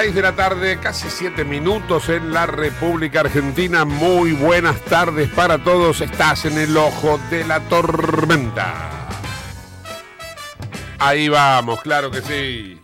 [0.00, 3.84] 6 de la tarde, casi 7 minutos en la República Argentina.
[3.84, 6.00] Muy buenas tardes para todos.
[6.00, 9.08] Estás en el ojo de la tormenta.
[11.00, 12.80] Ahí vamos, claro que sí.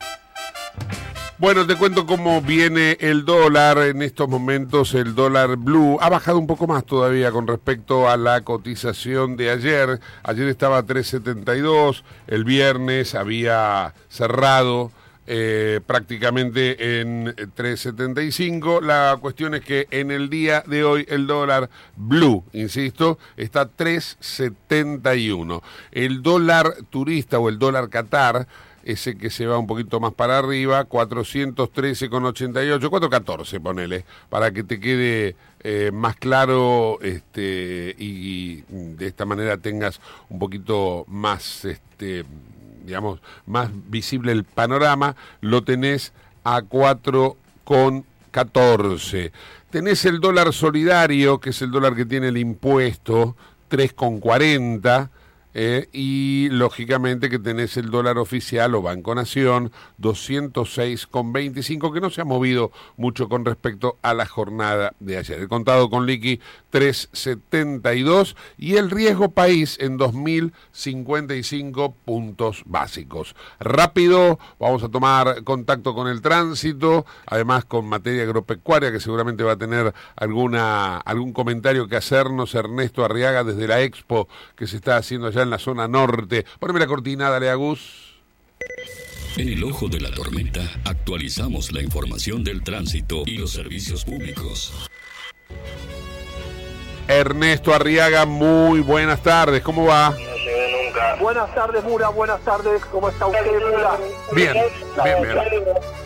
[1.39, 4.93] Bueno, te cuento cómo viene el dólar en estos momentos.
[4.95, 9.51] El dólar blue ha bajado un poco más todavía con respecto a la cotización de
[9.51, 10.01] ayer.
[10.25, 14.91] Ayer estaba a 3.72, el viernes había cerrado
[15.27, 18.83] eh, prácticamente en 3.75.
[18.83, 23.71] La cuestión es que en el día de hoy el dólar blue, insisto, está a
[23.71, 25.63] 3.71.
[25.93, 28.47] El dólar turista o el dólar Qatar
[28.85, 34.79] ese que se va un poquito más para arriba, 413,88, 414 ponele, para que te
[34.79, 42.27] quede eh, más claro este, y, de esta manera tengas un poquito más, este,
[42.85, 46.13] digamos, más visible el panorama, lo tenés
[46.45, 49.33] a 4,14.
[49.71, 53.35] Tenés el dólar solidario, que es el dólar que tiene el impuesto,
[53.71, 55.09] 3,40.
[55.55, 59.71] Eh, y lógicamente que tenés el dólar oficial o Banco Nación
[60.01, 65.39] 206,25 que no se ha movido mucho con respecto a la jornada de ayer.
[65.39, 73.37] El contado con liqui 372 y el riesgo país en 2055 puntos básicos.
[73.61, 79.53] Rápido, vamos a tomar contacto con el tránsito, además con materia agropecuaria que seguramente va
[79.53, 84.27] a tener alguna algún comentario que hacernos Ernesto Arriaga desde la Expo
[84.57, 86.45] que se está haciendo allá en la zona norte.
[86.59, 88.15] Poneme la cortina, dale a Gus.
[89.37, 94.73] En el ojo de la tormenta actualizamos la información del tránsito y los servicios públicos.
[97.09, 100.15] Ernesto Arriaga, muy buenas tardes, ¿cómo va?
[101.21, 103.99] Buenas tardes, Mura, buenas tardes, ¿cómo está usted, Mura?
[104.33, 104.55] Bien,
[105.05, 105.39] bien, bien.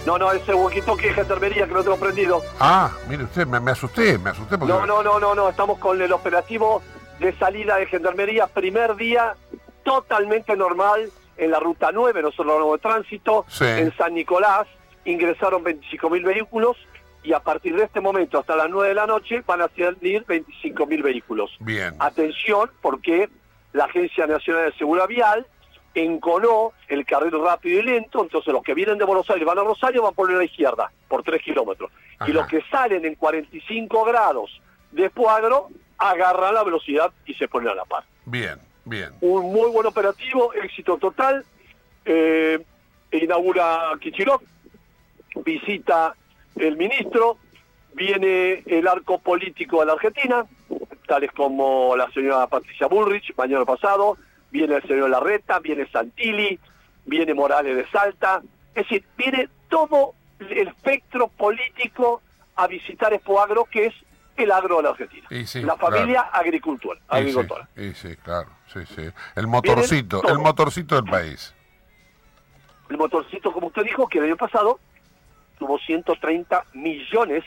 [0.07, 2.43] No, no, ese huequito que es gendarmería que no tengo prendido.
[2.59, 4.73] Ah, mire usted, me, me asusté, me asusté porque...
[4.73, 6.83] No, no, no, no, no, estamos con el operativo
[7.19, 9.35] de salida de gendarmería, primer día
[9.85, 13.65] totalmente normal en la ruta 9, nosotros hablamos de tránsito, Sí.
[13.65, 14.67] en San Nicolás
[15.05, 16.77] ingresaron 25.000 vehículos
[17.23, 20.25] y a partir de este momento hasta las 9 de la noche van a salir
[20.27, 21.51] 25.000 vehículos.
[21.61, 21.95] Bien.
[21.99, 23.29] Atención, porque
[23.73, 25.47] la Agencia Nacional de Seguridad Vial
[25.95, 29.63] enconó el carril rápido y lento, entonces los que vienen de Buenos Aires van a
[29.65, 31.91] Rosario van por la izquierda, por 3 kilómetros.
[32.27, 34.61] Y los que salen en 45 grados
[34.93, 35.69] de Escuadro
[35.99, 38.05] agarran la velocidad y se ponen a la par.
[38.25, 39.13] Bien, bien.
[39.21, 41.45] Un muy buen operativo, éxito total.
[42.05, 42.63] Eh,
[43.13, 44.41] inaugura Kichirov,
[45.45, 46.15] visita
[46.57, 47.39] el ministro,
[47.95, 50.47] viene el arco político a la Argentina,
[51.07, 54.17] tales como la señora Patricia Bullrich, mañana pasado,
[54.51, 56.59] viene el señor Larreta, viene Santilli,
[57.07, 58.43] viene Morales de Salta,
[58.75, 62.23] es decir, viene todo el espectro político
[62.57, 63.95] a visitar Expo Agro, que es
[64.39, 65.29] el agro de la Argentina.
[65.47, 67.69] Sí, la familia sí, agricultora.
[67.77, 69.03] y sí, claro, sí, sí.
[69.35, 71.55] El motorcito, el motorcito del país.
[72.89, 74.81] El motorcito, como usted dijo, que el año pasado
[75.59, 77.45] tuvo 130 millones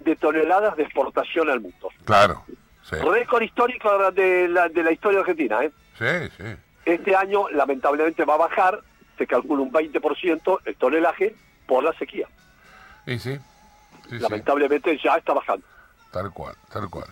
[0.00, 1.88] de toneladas de exportación al mundo.
[2.04, 2.44] Claro,
[2.82, 5.64] sí, Récord histórico de la, de la historia argentina.
[5.64, 5.72] ¿eh?
[5.98, 6.44] sí, sí.
[6.84, 8.80] Este año, lamentablemente, va a bajar,
[9.16, 11.34] se calcula un 20% el tonelaje
[11.66, 12.28] por la sequía.
[13.06, 15.66] Y sí, sí, sí, lamentablemente ya está bajando.
[16.14, 17.06] Tal cual, tal cual.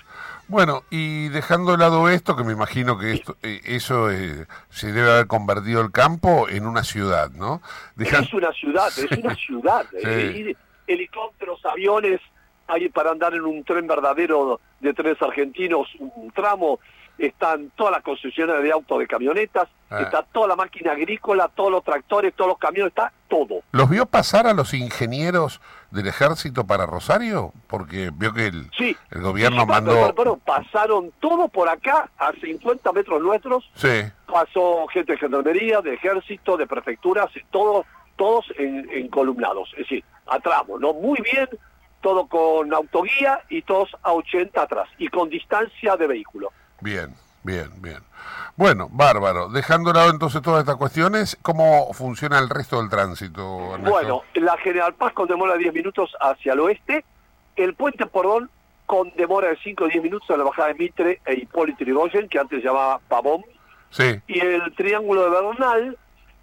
[0.47, 4.93] Bueno, y dejando de lado esto, que me imagino que esto, eh, eso eh, se
[4.93, 7.61] debe haber convertido el campo en una ciudad, ¿no?
[7.97, 9.87] Deja- Es una ciudad, es una ciudad.
[10.01, 10.55] Sí.
[10.87, 12.21] Helicópteros, aviones,
[12.69, 16.79] hay para andar en un tren verdadero de trenes argentinos, un tramo,
[17.19, 20.01] están todas las concesiones de autos, de camionetas, Ah.
[20.01, 23.63] está toda la máquina agrícola, todos los tractores, todos los camiones, está todo.
[23.73, 25.61] ¿Los vio pasar a los ingenieros
[25.93, 27.53] del ejército para Rosario?
[27.69, 28.97] Porque vio que el, Sí.
[29.11, 29.93] el gobierno mandó...
[29.93, 35.81] pero- pero pasaron todo por acá, a 50 metros nuestros, Sí, pasó gente de gendarmería,
[35.81, 37.87] de ejército, de prefecturas, todos,
[38.17, 40.93] todos en, en columnados, es decir, a tramo, ¿no?
[40.95, 41.49] Muy bien,
[42.01, 46.51] todo con autoguía y todos a 80 atrás, y con distancia de vehículo.
[46.81, 47.99] bien, bien, bien.
[48.57, 49.49] Bueno, bárbaro.
[49.49, 53.91] Dejando de lado entonces todas estas cuestiones, ¿cómo funciona el resto del tránsito, Ernesto?
[53.91, 57.05] Bueno, la General Paz con demora de 10 minutos hacia el oeste,
[57.57, 58.51] el puente Pordón
[58.87, 62.29] con demora de 5 o 10 minutos a la bajada de Mitre e Hipólito Yrigoyen,
[62.29, 63.43] que antes se llamaba Pavón,
[63.91, 65.99] Sí, y el Triángulo de Bernal,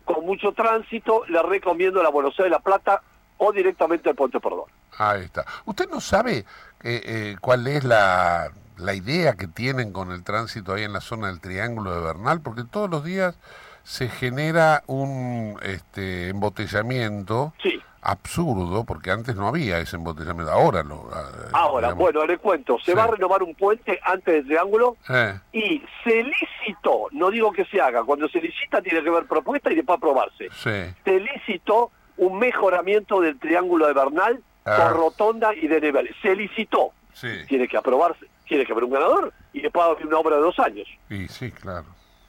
[0.05, 3.01] con mucho tránsito, le recomiendo la Buenos Aires La Plata
[3.37, 4.65] o directamente al puente Pordón.
[4.97, 5.45] ahí está.
[5.65, 6.45] ¿Usted no sabe eh,
[6.83, 11.27] eh, cuál es la, la idea que tienen con el tránsito ahí en la zona
[11.27, 12.41] del Triángulo de Bernal?
[12.41, 13.37] Porque todos los días
[13.83, 17.81] se genera un este, embotellamiento Sí.
[18.01, 21.09] absurdo, porque antes no había ese embotellamiento, ahora lo...
[21.09, 21.97] eh, Ahora, digamos.
[22.03, 22.97] bueno, le cuento, se Sí.
[22.97, 27.65] va a renovar un puente antes del triángulo Eh, y se licitó, no digo que
[27.65, 30.49] se haga, cuando se licita tiene que haber propuesta y después aprobarse.
[30.53, 34.75] sí, Se licitó un mejoramiento del triángulo de Bernal Ah.
[34.91, 36.13] con rotonda y de niveles.
[36.21, 37.45] Se licitó, sí.
[37.47, 40.35] tiene que aprobarse, tiene que haber un ganador y después va a haber una obra
[40.37, 40.87] de dos años.
[41.09, 41.85] Y sí, claro.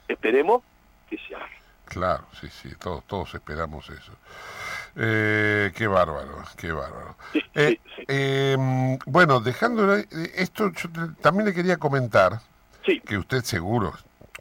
[0.07, 0.61] Esperemos
[1.09, 1.47] que se haga.
[1.85, 4.13] Claro, sí, sí, todos, todos esperamos eso.
[4.95, 7.15] Eh, qué bárbaro, qué bárbaro.
[7.33, 10.89] Sí, Eh, sí, eh, bueno, dejando esto, yo
[11.21, 12.39] también le quería comentar
[13.05, 13.93] que usted seguro,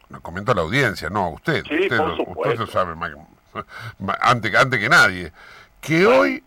[0.08, 2.60] lo comento a la audiencia, no a usted, usted, lo, usted supuesto.
[2.64, 3.12] lo sabe más,
[3.98, 5.32] más- antes, antes que nadie,
[5.80, 6.42] que hoy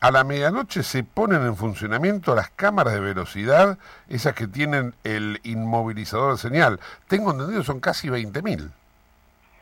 [0.00, 3.78] a la medianoche se ponen en funcionamiento las cámaras de velocidad,
[4.08, 6.80] esas que tienen el inmovilizador de señal.
[7.08, 8.70] Tengo entendido, son casi 20.000.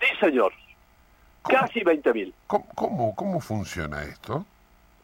[0.00, 0.52] sí señor.
[1.42, 1.58] ¿Cómo?
[1.58, 2.32] Casi 20.000.
[2.46, 4.44] ¿Cómo, cómo, cómo funciona esto?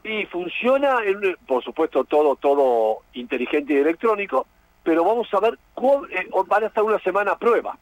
[0.04, 4.46] Y funciona, en, por supuesto, todo todo inteligente y electrónico,
[4.82, 7.78] pero vamos a ver, cómo, eh, van a estar una semana a prueba,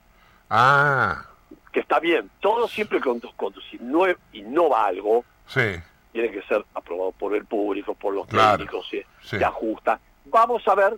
[0.51, 1.25] Ah,
[1.73, 2.29] que está bien.
[2.41, 5.81] Todo siempre con cuando si no innova algo, sí,
[6.13, 9.39] tiene que ser aprobado por el público, por los Claro, técnicos, se, sí.
[9.39, 9.99] se ajusta.
[10.27, 10.97] Vamos a ver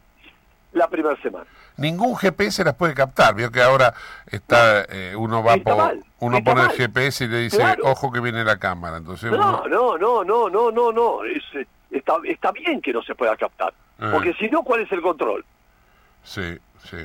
[0.73, 1.47] la primera semana.
[1.77, 3.35] Ningún GPS las puede captar.
[3.35, 3.95] Vio que ahora
[4.27, 6.71] está eh, uno va Está por mal, uno pone mal.
[6.71, 7.85] el GPS y le dice, Claro.
[7.85, 8.99] ojo que viene la cámara.
[8.99, 11.25] Entonces No, uno- no, no, no, no, no, no.
[11.25, 13.73] Es, eh, está, está bien que no se pueda captar.
[14.01, 14.09] Eh.
[14.13, 15.45] Porque si no, ¿cuál es el control?
[16.25, 16.99] sí, sí.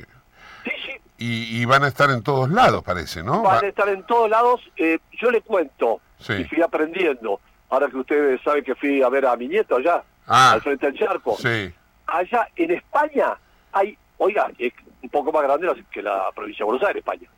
[0.64, 3.42] Sí, sí, Y, y van a estar en todos lados, parece, ¿no?
[3.42, 4.60] van Va- a estar en todos lados.
[4.76, 6.34] Eh, yo le cuento, Sí.
[6.34, 7.40] y fui aprendiendo.
[7.70, 10.52] Ahora que ustedes saben que fui a ver a mi nieto allá, Ah.
[10.52, 11.36] al frente del charco.
[11.36, 11.72] Sí,
[12.06, 13.36] Allá en España
[13.72, 14.72] hay, oiga, es
[15.02, 17.28] un poco más grande que la provincia de Buenos Aires, España.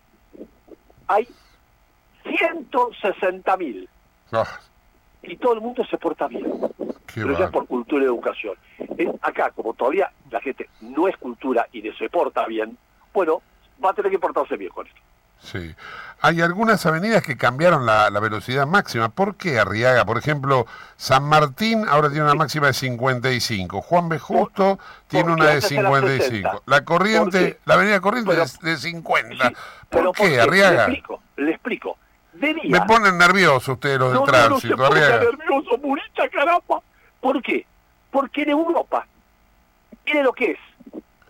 [1.08, 1.26] Hay
[2.38, 3.88] 160 mil
[4.32, 4.44] Ah,
[5.22, 6.44] y todo el mundo se porta bien.
[7.12, 8.54] qué pero ya es por cultura y educación.
[8.78, 12.78] Eh, acá, como todavía la gente no es cultura y no se porta bien,
[13.12, 13.42] bueno,
[13.84, 15.00] va a tener que portarse bien con esto.
[15.42, 15.74] Sí.
[16.22, 19.08] Hay algunas avenidas que cambiaron la, la velocidad máxima.
[19.08, 20.04] ¿Por qué Arriaga?
[20.04, 20.66] Por ejemplo,
[20.98, 23.80] San Martín ahora tiene una máxima de 55.
[23.80, 24.18] Juan B.
[24.18, 24.78] Justo
[25.08, 26.20] tiene una de antes era 55.
[26.50, 26.50] 60.
[26.66, 27.58] La Corriente, ¿Por qué?
[27.64, 29.48] la avenida Corriente Pero- es de 50.
[29.48, 29.54] Sí,
[29.88, 30.82] ¿Por qué Le Arriaga?
[30.84, 31.96] explico, le explico.
[32.34, 32.62] de día.
[32.80, 35.24] Me ponen nervioso ustedes los no, del no, no se tránsito, Arriaga.
[35.24, 36.82] nervioso, Murita, caramba.
[37.22, 37.66] ¿Por qué?
[38.10, 39.06] Porque en Europa,
[40.04, 40.58] mire lo que es.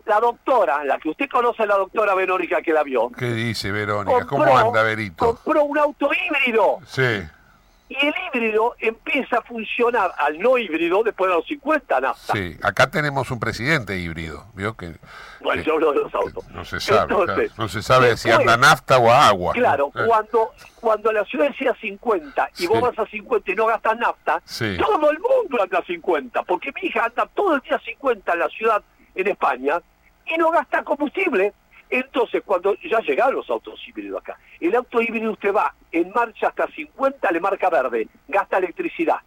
[0.05, 4.25] La doctora, la que usted conoce, la doctora Verónica que la vio, ¿Qué dice Verónica?
[4.25, 5.25] compró, ¿Cómo anda, Berito?
[5.35, 6.79] compró un auto híbrido.
[6.87, 7.21] Sí,
[7.93, 12.31] Y el híbrido empieza a funcionar al no híbrido después de los 50 nafta.
[12.33, 12.57] sí.
[12.63, 14.77] Acá tenemos un presidente híbrido, ¿vio?
[14.77, 14.95] Que,
[15.41, 16.47] Bueno, que- yo hablo de los autos.
[16.51, 17.51] no se sabe, Entonces, claro.
[17.57, 19.51] no se sabe si anda nafta o agua.
[19.53, 22.67] Claro, Eh, cuando cuando la ciudad decía 50 y Sí.
[22.67, 24.77] vos vas a 50 y no gastas nafta, Sí.
[24.77, 28.31] todo el mundo anda a 50, porque mi hija anda todo el día a 50
[28.33, 28.81] en la ciudad
[29.15, 29.81] en España
[30.25, 31.53] y no gasta combustible.
[31.89, 36.47] Entonces, cuando ya llegaron los autos híbridos acá, el auto híbrido usted va en marcha
[36.47, 39.17] hasta 50, le marca verde, gasta electricidad.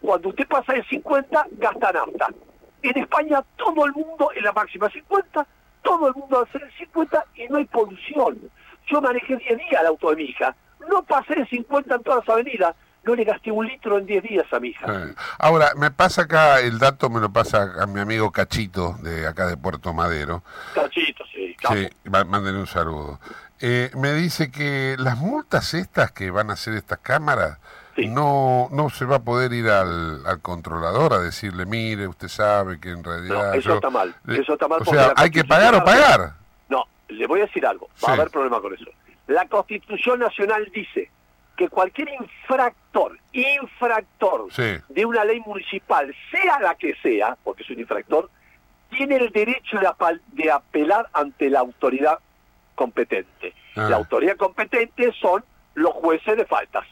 [0.00, 2.28] Cuando usted pasa de 50, gasta nafta.
[2.82, 5.46] En España todo el mundo en la máxima 50,
[5.82, 8.38] todo el mundo hace el 50 y no hay polución.
[8.86, 10.54] Yo manejé 10 días el auto de mi hija,
[10.88, 12.76] no pasé de 50 en todas las avenidas,
[13.06, 14.86] no le gasté un litro en 10 días a mi hija.
[15.38, 19.46] Ahora, me pasa acá, el dato me lo pasa a mi amigo Cachito, de acá
[19.46, 20.42] de Puerto Madero.
[20.74, 21.76] Cachito, sí, capo.
[21.76, 23.20] Sí, mándenle un saludo.
[23.60, 27.58] Eh, me dice que las multas estas que van a hacer estas cámaras,
[27.94, 28.08] Sí.
[28.08, 32.78] no no se va a poder ir al, al controlador a decirle, mire, usted sabe
[32.78, 33.52] que en realidad...
[33.52, 33.74] No, eso yo-".
[33.76, 36.34] está mal, eso está mal O sea, hay que pagar o pagar.
[36.68, 38.10] No, le voy a decir algo, va Sí.
[38.10, 38.84] a haber problema con eso.
[39.28, 41.10] La Constitución Nacional dice
[41.56, 44.76] que cualquier infractor, infractor Sí.
[44.88, 48.30] de una ley municipal, sea la que sea, porque es un infractor,
[48.90, 52.18] tiene el derecho de, apal- de apelar ante la autoridad
[52.74, 53.54] competente.
[53.74, 53.88] Ah.
[53.90, 55.44] La autoridad competente son
[55.74, 56.86] los jueces de faltas.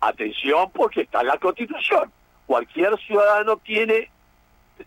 [0.00, 2.10] Atención porque está en la Constitución.
[2.46, 4.10] Cualquier ciudadano tiene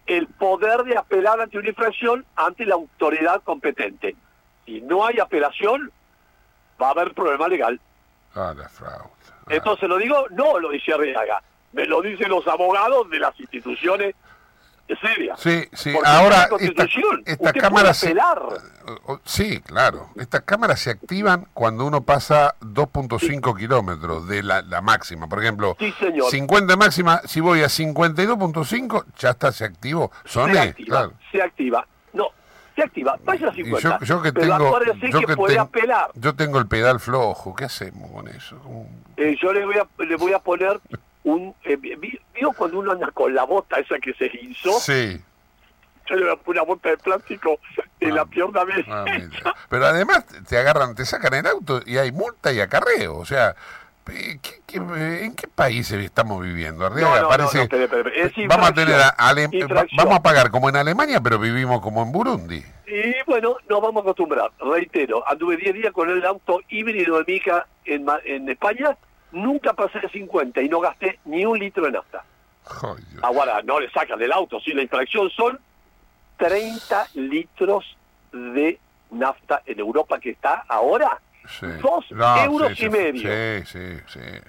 [0.07, 4.15] el poder de apelar ante una infracción ante la autoridad competente.
[4.65, 5.91] Si no hay apelación,
[6.81, 7.79] va a haber problema legal.
[8.35, 9.09] Ah, la fraude.
[9.29, 9.43] Ah.
[9.49, 11.41] Entonces lo digo, no lo dice Arriaga,
[11.73, 14.15] me lo dicen los abogados de las instituciones
[15.01, 15.39] serias.
[15.39, 16.83] Sí, sí, Porque ahora esta, esta
[17.45, 18.39] usted cámara puede se, apelar.
[19.07, 24.61] o- o- sí, claro, estas cámaras se activan cuando uno pasa 2.5 kilómetros de la,
[24.61, 26.29] la máxima, por ejemplo, Sí, señor.
[26.29, 31.13] 50 máxima, si voy a 52.5 ya está, se activó, soné, se activa, claro.
[31.31, 31.87] se activa.
[32.13, 32.27] No,
[32.75, 33.99] se activa, vaya a Y 50.
[33.99, 36.11] yo, yo que pero tengo, acuérdese yo que, que puede ten- apelar.
[36.15, 38.57] yo tengo el pedal flojo, ¿qué hacemos con eso?
[39.17, 40.79] Eh, yo le voy a le voy a poner
[41.23, 45.21] un eh, vi- vio cuando uno anda con la bota esa que se hinzó Sí.
[46.09, 47.59] yo le voy a poner una bota de plástico
[47.99, 49.55] en Ah, la pierna ah, mira.
[49.69, 53.15] Pero además te agarran, te sacan el auto y hay multa y acarreo.
[53.17, 53.55] O sea,
[54.05, 56.85] ¿qué- qué- ¿en qué país estamos viviendo?
[56.85, 57.15] Arriaga?
[57.15, 57.63] No, no, Parece- no,
[58.47, 59.47] vamos a tener a- Ale-
[59.97, 62.63] vamos a pagar como en Alemania, pero vivimos como en Burundi.
[62.85, 67.23] y bueno nos vamos a acostumbrar reitero anduve 10 días con el auto híbrido de
[67.25, 68.95] mi hija en, en España
[69.31, 72.23] nunca pasé de 50 y no gasté ni un litro de nafta.
[73.23, 75.59] Ahora, no le sacan del auto, si la infracción son
[76.37, 77.97] 30 litros
[78.31, 78.79] de
[79.11, 81.67] nafta en Europa que está ahora, Sí.
[81.81, 82.05] dos
[82.45, 83.65] euros y medio.
[83.65, 83.79] Sí,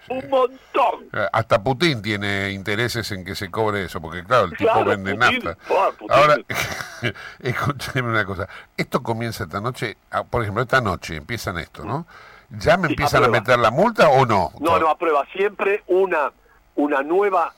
[0.08, 1.08] un montón.
[1.12, 4.90] Eh, Hasta Putin tiene intereses en que se cobre eso, porque claro, el tipo Claro,
[4.90, 5.90] vende Putin, nafta.
[5.98, 6.10] Putin.
[6.10, 6.36] Ahora,
[7.40, 8.48] escúcheme una cosa.
[8.76, 12.06] Esto comienza esta noche, ah, por ejemplo, esta noche empiezan esto, ¿no?
[12.50, 14.52] ¿Ya me empiezan a meter la multa o no?
[14.60, 16.30] No, no aprueba siempre una,
[16.76, 17.52] una nueva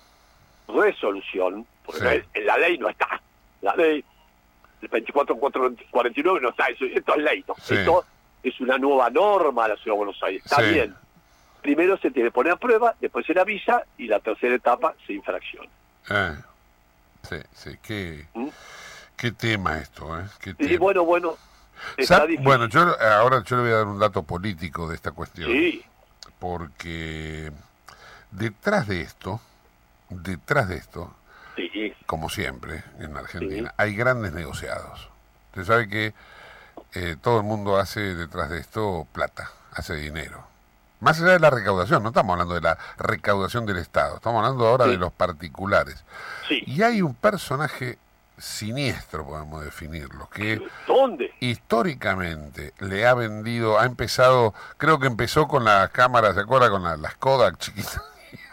[0.68, 3.20] resolución, porque la ley no está.
[3.60, 4.02] La ley,
[4.80, 7.44] el 2449 no está, eso, esto es ley.
[7.68, 8.04] Esto
[8.48, 10.42] es una nueva norma la Ciudad de Buenos Aires.
[10.44, 10.72] Está Sí.
[10.74, 10.94] bien.
[11.62, 14.94] Primero se tiene que poner a prueba, después se le avisa y la tercera etapa
[15.06, 15.68] se infracciona.
[16.10, 16.36] Eh,
[17.28, 18.48] sí, sí, qué, ¿Mm?
[19.16, 20.24] qué tema esto, ¿eh?
[20.40, 21.36] Qué Y bueno, bueno,
[21.96, 22.24] está.
[22.40, 25.50] Bueno, yo ahora yo le voy a dar un dato político de esta cuestión.
[25.50, 25.84] Sí,
[26.38, 27.50] Porque
[28.30, 29.40] detrás de esto,
[30.10, 31.12] detrás de esto,
[31.56, 35.08] sí, como siempre en Argentina, hay grandes negociados.
[35.50, 36.14] Usted sabe que
[36.94, 40.46] eh, todo el mundo hace detrás de esto plata, hace dinero.
[41.00, 44.66] Más allá de la recaudación, no estamos hablando de la recaudación del Estado, estamos hablando
[44.66, 44.92] ahora Sí.
[44.92, 46.04] de los particulares.
[46.48, 46.62] sí.
[46.66, 47.98] Y hay un personaje
[48.38, 51.32] siniestro, podemos definirlo, que ¿Dónde?
[51.40, 56.70] históricamente le ha vendido, ha empezado, creo que empezó con las cámaras, ¿se acuerda?
[56.70, 58.00] Con la- las Kodak chiquitas.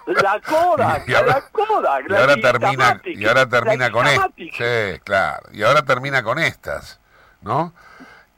[0.06, 3.92] La Kodak, Y ahora- la Kodak, Y la ahora termina, Instamatic, y ahora la termina
[3.92, 4.30] con estas.
[4.36, 5.50] Sí, claro.
[5.54, 7.00] Y ahora termina con estas,
[7.42, 7.74] ¿no?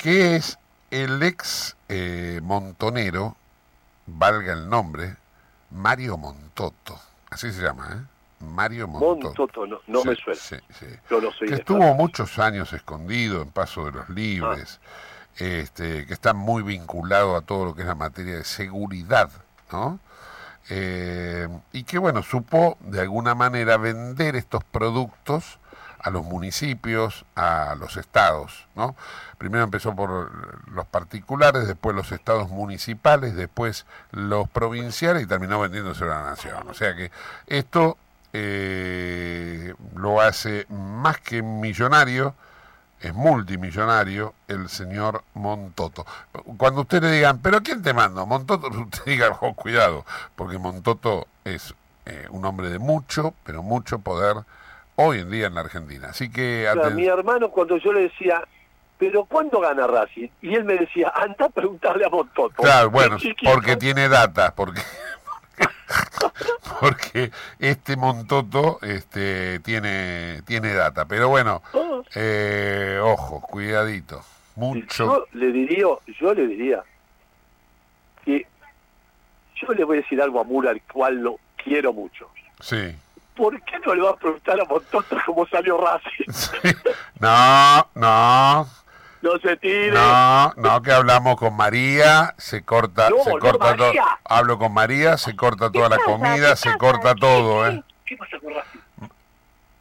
[0.06, 0.60] Que es
[0.92, 3.36] el ex eh, montonero,
[4.06, 5.16] valga el nombre,
[5.72, 7.00] Mario Montoto.
[7.32, 8.46] Así se llama, ¿eh?
[8.46, 9.28] Mario Montoto.
[9.30, 10.40] Montoto, no, no Sí, me suena.
[10.40, 10.86] sí, sí.
[11.10, 15.44] Yo no soy que estuvo muchos años escondido en Paso de los Libres, Ah.
[15.44, 19.32] este, que está muy vinculado a todo lo que es la materia de seguridad
[19.72, 20.00] ¿no?
[20.70, 25.58] Eh, y que bueno, supo de alguna manera vender estos productos
[26.06, 28.96] a los municipios, a los estados, ¿no?
[29.40, 36.04] Primero empezó por los particulares, después los estados municipales, después los provinciales y terminó vendiéndose
[36.04, 36.70] a la nación.
[36.70, 37.10] O sea que
[37.48, 37.98] esto
[38.34, 42.36] eh, lo hace más que millonario,
[43.02, 46.06] es multimillonario el señor Montoto.
[46.58, 48.26] Cuando usted le digan, ¿pero quién te manda?
[48.26, 51.74] Montoto, usted diga, oh, cuidado, porque Montoto es
[52.06, 54.46] eh, un hombre de mucho, pero mucho poder
[54.96, 56.10] hoy en día en la Argentina.
[56.10, 56.68] Así que...
[56.70, 58.42] O sea, aten- mi hermano cuando yo le decía,
[58.98, 60.30] pero ¿cuándo gana Racing?
[60.42, 62.62] Y él me decía, anda a preguntarle a Montoto.
[62.64, 64.82] Claro, bueno, porque tiene data, porque
[66.80, 74.22] porque este Montoto este tiene tiene data, pero bueno, Oh, eh, ojo, cuidadito,
[74.56, 75.06] mucho.
[75.06, 75.86] Yo le diría,
[76.20, 76.84] yo le diría
[78.25, 78.46] que
[79.56, 82.30] yo le voy a decir algo a Mura, al cual lo quiero mucho.
[82.60, 82.96] Sí.
[83.36, 86.32] ¿Por qué no le va a preguntar a Montoto cómo salió Racing?
[86.32, 86.75] sí.
[87.20, 88.68] No, no,
[89.22, 89.92] No se tire.
[89.92, 93.88] no, no que hablamos con María, se corta, No, se no, corta todo.
[93.88, 94.06] María.
[94.24, 96.77] Hablo con María, se corta toda la comida, ¿Qué se pasa?
[96.77, 97.70] corta ¿Qué- todo, qué?
[97.75, 97.84] ¿eh?
[98.06, 98.80] ¿Qué pasa con Racing?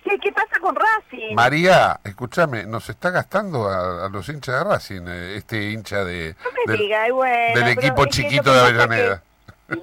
[0.04, 1.34] ¿Qué, qué pasa con Racing?
[1.34, 6.34] María, escúchame, nos está gastando a, a los hinchas de Racing, eh, este hincha de,
[6.44, 9.22] no me del- diga, y bueno, del pero equipo chiquito de Avellaneda.
[9.68, 9.76] que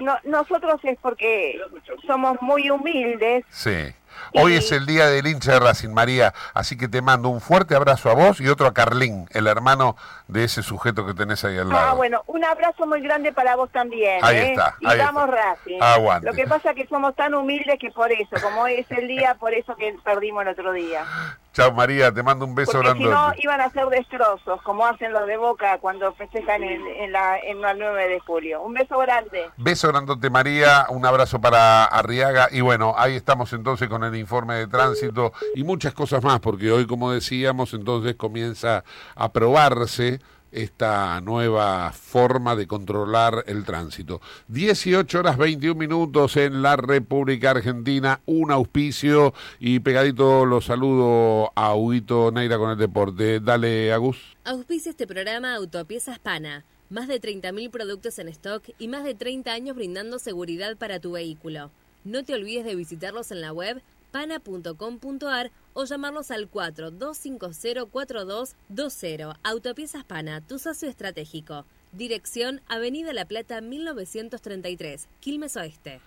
[0.00, 1.60] no- nosotros es porque
[2.06, 3.44] somos muy humildes.
[3.50, 3.92] Sí.
[4.34, 7.40] Hoy Y- es el día del hincha de Racing, María, así que te mando un
[7.40, 9.96] fuerte abrazo a vos y otro a Carlín, el hermano
[10.28, 11.90] de ese sujeto que tenés ahí al lado.
[11.90, 14.18] Ah, bueno, un abrazo muy grande para vos también.
[14.22, 14.50] Ahí ¿eh?
[14.50, 15.36] está, Y vamos está.
[15.36, 15.78] Racing.
[15.80, 16.26] Aguante.
[16.26, 19.06] Lo que pasa es que somos tan humildes que por eso, como hoy es el
[19.08, 21.04] día, por eso que perdimos el otro día.
[21.52, 25.12] Chao María, te mando un beso Porque si no iban a ser destrozos, como hacen
[25.12, 28.62] los de Boca cuando festejan en, en la, en el 9 de julio.
[28.62, 29.50] Un beso grande.
[29.56, 34.54] Beso grandote María, un abrazo para Arriaga y bueno, ahí estamos entonces con el informe
[34.54, 38.84] de tránsito y muchas cosas más, porque hoy como decíamos entonces comienza
[39.16, 40.20] a probarse
[40.52, 44.20] esta nueva forma de controlar el tránsito.
[44.48, 51.74] 18 horas 21 minutos en la República Argentina, un auspicio y pegadito los saludo a
[51.74, 53.40] Huguito Neira con el deporte.
[53.40, 54.18] Dale, Agus.
[54.44, 56.64] Auspicia este programa Autopiezas Pana.
[56.88, 61.12] Más de 30.000 productos en stock y más de 30 años brindando seguridad para tu
[61.12, 61.70] vehículo.
[62.02, 63.80] No te olvides de visitarlos en la web
[64.10, 69.36] pana.com.ar o llamarlos al 42504220.
[69.42, 71.64] Autopiezas Pana, tu socio estratégico.
[71.92, 76.00] Dirección Avenida La Plata 1933, Quilmes Oeste.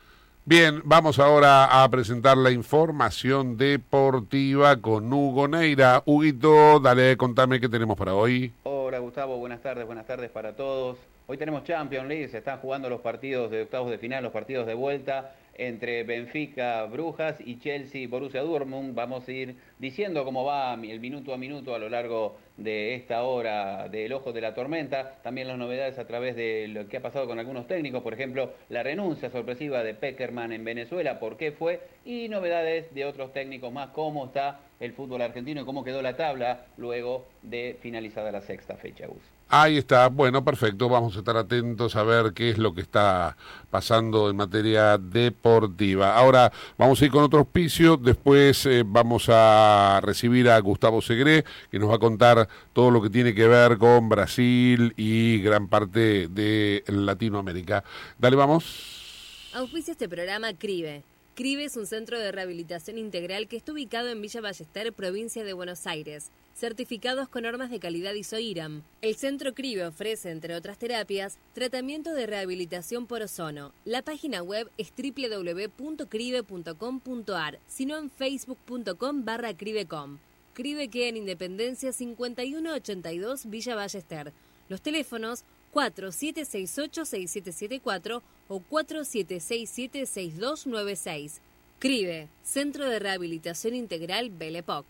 [0.46, 6.04] Bien, vamos ahora a presentar la información deportiva con Hugo Neira.
[6.06, 8.52] Huguito, dale, contame qué tenemos para hoy.
[8.64, 10.98] Hola Gustavo, buenas tardes, buenas tardes para todos.
[11.28, 14.68] Hoy tenemos Champions League, se están jugando los partidos de octavos de final, los partidos
[14.68, 18.96] de vuelta entre Benfica, Brujas y Chelsea, Borussia Dortmund.
[18.96, 23.24] Vamos a ir diciendo cómo va el minuto a minuto a lo largo de esta
[23.24, 25.20] hora del ojo de la tormenta.
[25.24, 28.54] También las novedades a través de lo que ha pasado con algunos técnicos, por ejemplo,
[28.70, 33.72] la renuncia sorpresiva de Peckerman en Venezuela, por qué fue, y novedades de otros técnicos
[33.72, 38.42] más, cómo está el fútbol argentino y cómo quedó la tabla luego de finalizada la
[38.42, 39.33] sexta fecha, Gus.
[39.56, 43.38] Ahí está, bueno, perfecto, vamos a estar atentos a ver qué es lo que está
[43.70, 46.16] pasando en materia deportiva.
[46.18, 51.46] Ahora vamos a ir con otro auspicio, después eh, vamos a recibir a Gustavo Segre,
[51.70, 55.68] que nos va a contar todo lo que tiene que ver con Brasil y gran
[55.68, 57.84] parte de Latinoamérica.
[58.18, 59.52] Dale, vamos.
[59.54, 61.04] Auspicia este programa CRIBE.
[61.36, 65.54] CRIBE es un centro de rehabilitación integral que está ubicado en Villa Ballester, provincia de
[65.54, 66.32] Buenos Aires.
[66.56, 68.84] Certificados con normas de calidad ISO-IRAM.
[69.02, 73.74] El centro CRIBE ofrece, entre otras terapias, tratamiento de rehabilitación por ozono.
[73.86, 80.20] La página web es www.cribe.com.ar, sino en facebook.com barra cribecom.
[80.54, 84.32] CRIBE queda en Independencia 5182 Villa Ballester.
[84.70, 91.40] Los teléfonos 4768-6774 o 4767-6296.
[91.80, 94.86] CRIBE, Centro de Rehabilitación Integral Belepoc.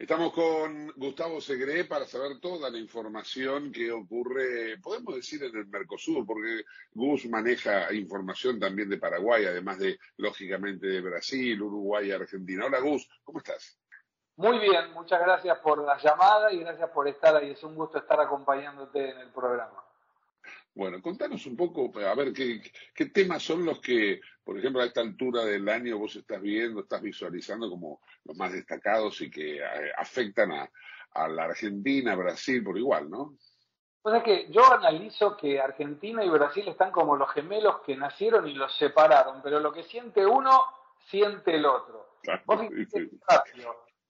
[0.00, 5.66] Estamos con Gustavo Segre para saber toda la información que ocurre, podemos decir, en el
[5.66, 12.12] Mercosur, porque Gus maneja información también de Paraguay, además de, lógicamente, de Brasil, Uruguay y
[12.12, 12.64] Argentina.
[12.64, 13.78] Hola Gus, ¿cómo estás?
[14.36, 17.50] Muy bien, muchas gracias por la llamada y gracias por estar ahí.
[17.50, 19.84] Es un gusto estar acompañándote en el programa.
[20.74, 22.62] Bueno, contanos un poco, a ver, ¿qué,
[22.94, 26.80] qué temas son los que, por ejemplo, a esta altura del año vos estás viendo,
[26.80, 30.70] estás visualizando como los más destacados y que eh, afectan a,
[31.12, 33.34] a la Argentina, Brasil por igual, ¿no?
[34.02, 38.46] O sea que yo analizo que Argentina y Brasil están como los gemelos que nacieron
[38.48, 40.50] y los separaron, pero lo que siente uno,
[41.10, 42.14] siente el otro.
[42.46, 42.60] Vos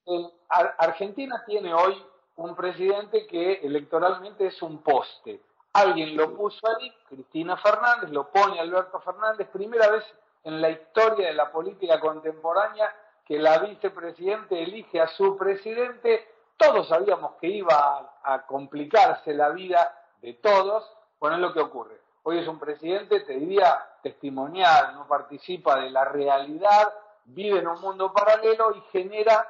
[0.07, 1.95] el- Ar- Argentina tiene hoy
[2.37, 5.41] un presidente que electoralmente es un poste.
[5.73, 10.05] Alguien lo puso ahí, Cristina Fernández, lo pone Alberto Fernández, primera vez
[10.45, 12.93] en la historia de la política contemporánea
[13.25, 16.29] que la vicepresidente elige a su presidente.
[16.57, 20.91] Todos sabíamos que iba a, a complicarse la vida de todos.
[21.21, 22.01] Bueno, es lo que ocurre.
[22.23, 26.93] Hoy es un presidente, te diría, testimonial, no participa de la realidad,
[27.25, 29.49] vive en un mundo paralelo y genera,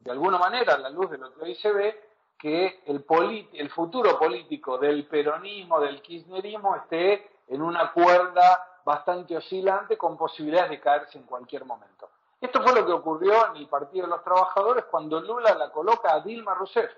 [0.00, 2.09] de alguna manera, a la luz de lo que hoy se ve,
[2.40, 3.04] que el,
[3.52, 10.70] el futuro político del peronismo, del kirchnerismo, esté en una cuerda bastante oscilante con posibilidades
[10.70, 12.08] de caerse en cualquier momento.
[12.40, 16.14] Esto fue lo que ocurrió en el Partido de los Trabajadores cuando Lula la coloca
[16.14, 16.90] a Dilma Rousseff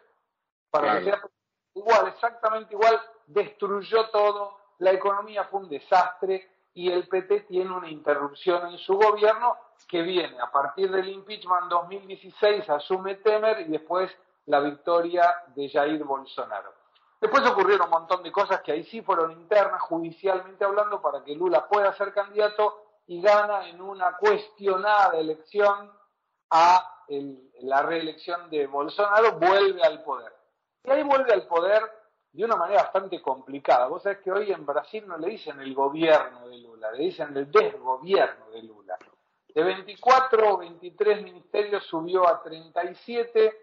[0.70, 1.20] para que sea
[1.74, 7.90] igual, exactamente igual, destruyó todo, la economía fue un desastre y el PT tiene una
[7.90, 9.56] interrupción en su gobierno
[9.88, 16.02] que viene a partir del impeachment 2016, asume Temer y después la victoria de Jair
[16.04, 16.72] Bolsonaro.
[17.20, 21.34] Después ocurrieron un montón de cosas que ahí sí fueron internas, judicialmente hablando, para que
[21.36, 25.92] Lula pueda ser candidato y gana en una cuestionada elección
[26.50, 30.32] a el- la reelección de Bolsonaro, vuelve al poder.
[30.84, 31.82] Y ahí vuelve al poder
[32.32, 33.86] de una manera bastante complicada.
[33.86, 37.36] Vos sabés que hoy en Brasil no le dicen el gobierno de Lula, le dicen
[37.36, 38.98] el desgobierno de Lula.
[39.54, 43.61] De 24 o 23 ministerios subió a 37.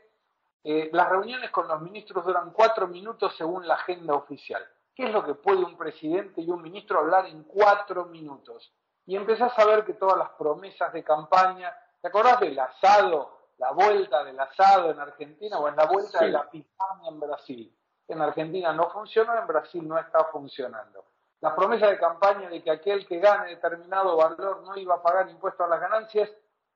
[0.63, 4.65] Eh, las reuniones con los ministros duran cuatro minutos según la agenda oficial.
[4.93, 8.73] ¿Qué es lo que puede un presidente y un ministro hablar en cuatro minutos?
[9.05, 13.71] Y empezás a ver que todas las promesas de campaña, ¿te acordás del asado, la
[13.71, 16.25] vuelta del asado en Argentina o en la vuelta Sí.
[16.25, 17.75] de la picaña en Brasil?
[18.07, 21.05] En Argentina no funcionó, en Brasil no está funcionando.
[21.41, 25.29] La promesa de campaña de que aquel que gane determinado valor no iba a pagar
[25.29, 26.29] impuestos a las ganancias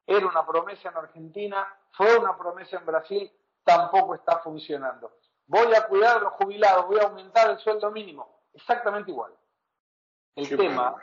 [0.07, 3.31] era una promesa en Argentina, fue una promesa en Brasil,
[3.63, 5.12] tampoco está funcionando.
[5.47, 9.34] Voy a cuidar a los jubilados, voy a aumentar el sueldo mínimo, exactamente igual.
[10.36, 10.95] El Qué tema,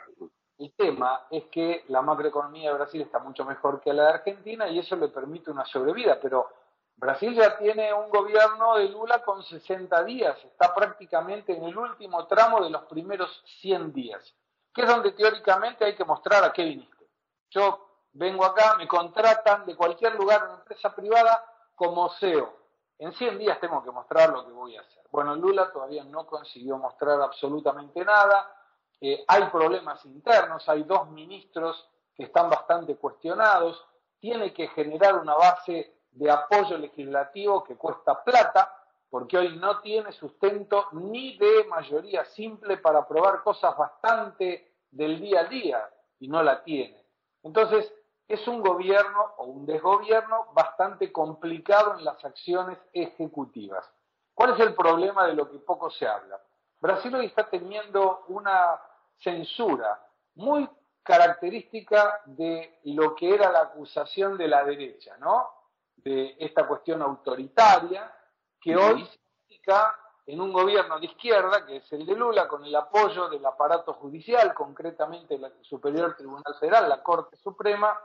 [0.57, 4.67] el tema es que la macroeconomía de Brasil está mucho mejor que la de Argentina
[4.67, 6.49] y eso le permite una sobrevida, pero
[6.95, 12.27] Brasil ya tiene un gobierno de Lula con 60 días, está prácticamente en el último
[12.27, 14.35] tramo de los primeros 100 días,
[14.73, 17.07] que es donde teóricamente hay que mostrar a qué viniste.
[17.49, 21.43] Yo vengo acá, me contratan de cualquier lugar, una empresa privada,
[21.81, 22.53] como CEO.
[22.99, 25.03] En 100 días tengo que mostrar lo que voy a hacer.
[25.09, 28.55] Bueno, Lula todavía no consiguió mostrar absolutamente nada.
[28.99, 33.83] Eh, hay problemas internos, hay dos ministros que están bastante cuestionados.
[34.19, 38.77] Tiene que generar una base de apoyo legislativo que cuesta plata,
[39.09, 45.39] porque hoy no tiene sustento ni de mayoría simple para aprobar cosas bastante del día
[45.39, 45.89] a día,
[46.19, 47.03] y no la tiene.
[47.41, 47.91] Entonces,
[48.33, 53.89] es un gobierno o un desgobierno bastante complicado en las acciones ejecutivas.
[54.33, 56.41] ¿Cuál es el problema de lo que poco se habla?
[56.79, 58.79] Brasil hoy está teniendo una
[59.19, 60.01] censura
[60.35, 60.67] muy
[61.03, 65.49] característica de lo que era la acusación de la derecha, ¿no?
[65.95, 68.13] De esta cuestión autoritaria
[68.59, 72.63] que hoy se aplica en un gobierno de izquierda, que es el de Lula, con
[72.63, 77.99] el apoyo del aparato judicial, concretamente el Superior Tribunal Federal, la Corte Suprema,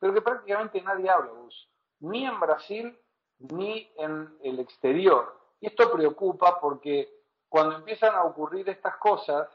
[0.00, 1.68] pero que prácticamente nadie habla, Gus,
[2.00, 2.98] ni en Brasil
[3.38, 5.38] ni en el exterior.
[5.60, 9.48] Y esto preocupa porque cuando empiezan a ocurrir estas cosas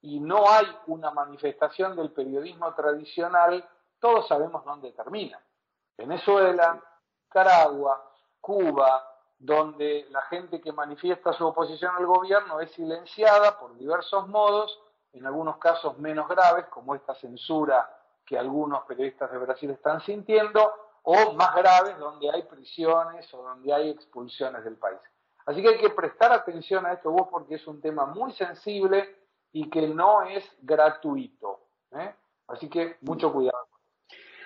[0.00, 3.66] y no hay una manifestación del periodismo tradicional,
[3.98, 5.38] todos sabemos dónde termina.
[5.96, 6.82] Venezuela,
[7.26, 8.10] Nicaragua,
[8.40, 9.06] Cuba,
[9.38, 14.80] donde la gente que manifiesta su oposición al gobierno es silenciada por diversos modos,
[15.12, 17.99] en algunos casos menos graves, como esta censura
[18.30, 20.70] que algunos periodistas de Brasil están sintiendo,
[21.02, 25.00] o más graves, donde hay prisiones o donde hay expulsiones del país.
[25.46, 29.16] Así que hay que prestar atención a esto vos porque es un tema muy sensible
[29.50, 31.66] y que no es gratuito.
[31.90, 32.14] ¿eh?
[32.46, 33.66] Así que mucho cuidado.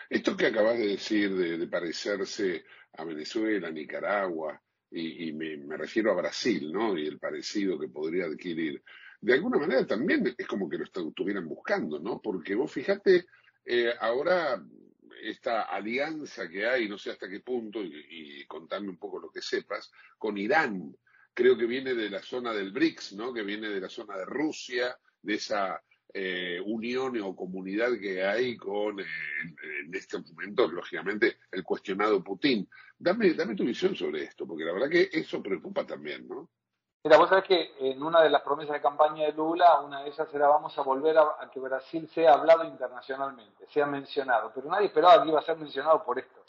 [0.09, 2.65] Esto que acabas de decir de, de parecerse
[2.97, 4.59] a Venezuela, Nicaragua,
[4.91, 6.97] y, y me, me refiero a Brasil, ¿no?
[6.97, 8.83] Y el parecido que podría adquirir.
[9.21, 12.21] De alguna manera también es como que lo estu- estuvieran buscando, ¿no?
[12.23, 13.27] Porque vos fijate,
[13.65, 14.63] eh, ahora
[15.23, 19.41] esta alianza que hay, no sé hasta qué punto, y, contame un poco lo que
[19.41, 20.95] sepas, con Irán,
[21.33, 23.33] creo que viene de la zona del BRICS, ¿no?
[23.33, 28.57] Que viene de la zona de Rusia, de esa eh, unión o comunidad que hay
[28.57, 29.07] con, eh,
[29.43, 32.69] en, en estos momentos, lógicamente, el cuestionado Putin.
[32.99, 36.51] Dame, dame tu visión sobre esto, porque la verdad que eso preocupa también, ¿no?
[37.05, 40.09] Mira, vos sabés que en una de las promesas de campaña de Lula, una de
[40.09, 44.71] ellas era vamos a volver a, a que Brasil sea hablado internacionalmente, sea mencionado, pero
[44.71, 46.41] nadie esperaba que iba a ser mencionado por esto.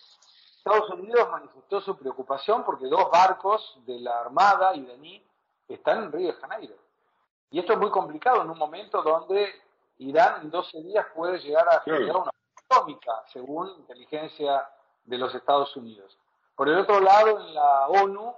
[0.57, 5.27] Estados Unidos manifestó su preocupación porque dos barcos de la Armada y de NI
[5.67, 6.75] están en Río de Janeiro.
[7.51, 9.61] Y esto es muy complicado en un momento donde
[9.97, 12.31] Irán en 12 días puede llegar a generar una
[12.67, 14.69] atómica, según inteligencia
[15.03, 16.17] de los Estados Unidos.
[16.55, 18.33] Por el otro lado, en la ONU,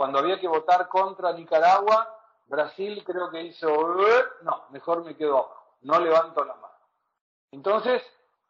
[0.00, 2.08] cuando había que votar contra Nicaragua,
[2.46, 6.74] Brasil creo que hizo, "Eh, no, mejor me quedo no levanto la mano.
[7.50, 8.02] Entonces,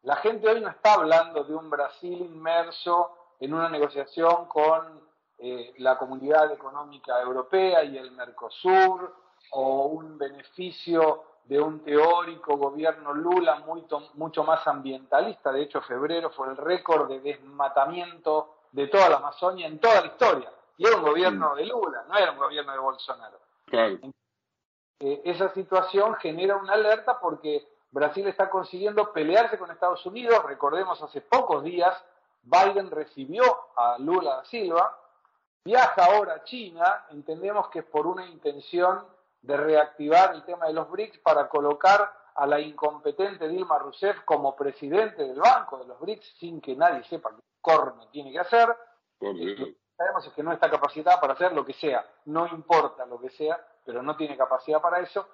[0.03, 5.01] la gente hoy no está hablando de un Brasil inmerso en una negociación con
[5.41, 9.13] eh, la Comunidad Económica Europea y el Mercosur,
[9.51, 13.85] o un beneficio de un teórico gobierno Lula muy
[14.15, 15.51] mucho más ambientalista.
[15.51, 20.07] De hecho, febrero fue el récord de desmatamiento de toda la Amazonia en toda la
[20.07, 20.53] historia.
[20.81, 23.39] Y era un gobierno de Lula, no era un gobierno de Bolsonaro.
[24.99, 30.43] Eh, esa situación genera una alerta porque Brasil está consiguiendo pelearse con Estados Unidos.
[30.43, 32.03] Recordemos, hace pocos días
[32.41, 33.43] Biden recibió
[33.77, 34.99] a Lula da Silva,
[35.63, 39.05] viaja ahora a China, entendemos que es por una intención
[39.43, 44.57] de reactivar el tema de los BRICS para colocar a la incompetente Dilma Rousseff como
[44.57, 48.75] presidente del Banco de los BRICS sin que nadie sepa qué corno tiene que hacer
[50.01, 53.29] sabemos es que no está capacitada para hacer lo que sea, no importa lo que
[53.29, 55.29] sea, pero no tiene capacidad para eso.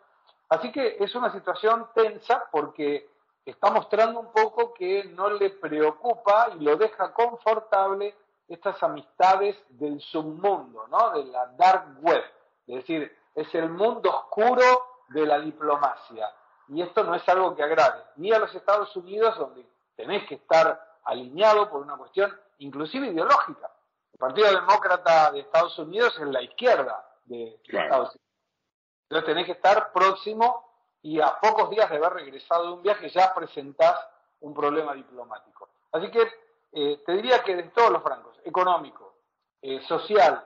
[0.48, 3.09] Así que es una situación tensa porque
[3.44, 8.16] está mostrando un poco que no le preocupa y lo deja confortable
[8.48, 11.12] estas amistades del submundo, ¿no?
[11.12, 12.24] de la dark web.
[12.66, 16.29] Es decir, es el mundo oscuro de la diplomacia.
[16.66, 20.35] Y esto no es algo que agrade ni a los Estados Unidos, donde tenés que
[20.35, 23.70] estar alineado por una cuestión inclusive ideológica.
[24.16, 27.85] El Partido Demócrata de Estados Unidos es la izquierda de Claro.
[27.85, 28.26] Estados Unidos.
[29.11, 33.11] Entonces tenés que estar próximo y a pocos días de haber regresado de un viaje
[33.11, 34.09] ya presentás
[34.40, 35.68] un problema diplomático.
[35.92, 36.26] Así que
[36.72, 39.18] eh, te diría que de todos los francos, económico,
[39.61, 40.42] eh, social,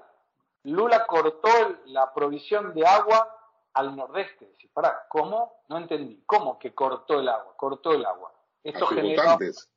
[0.65, 1.49] Lula cortó
[1.87, 3.37] la provisión de agua
[3.75, 4.47] al nordeste.
[4.47, 5.63] Decís, pará, ¿cómo?
[5.69, 6.25] No entendí.
[6.27, 7.55] ¿Cómo que cortó el agua?
[7.57, 8.33] Cortó el agua.
[8.65, 9.71] Esto votantes.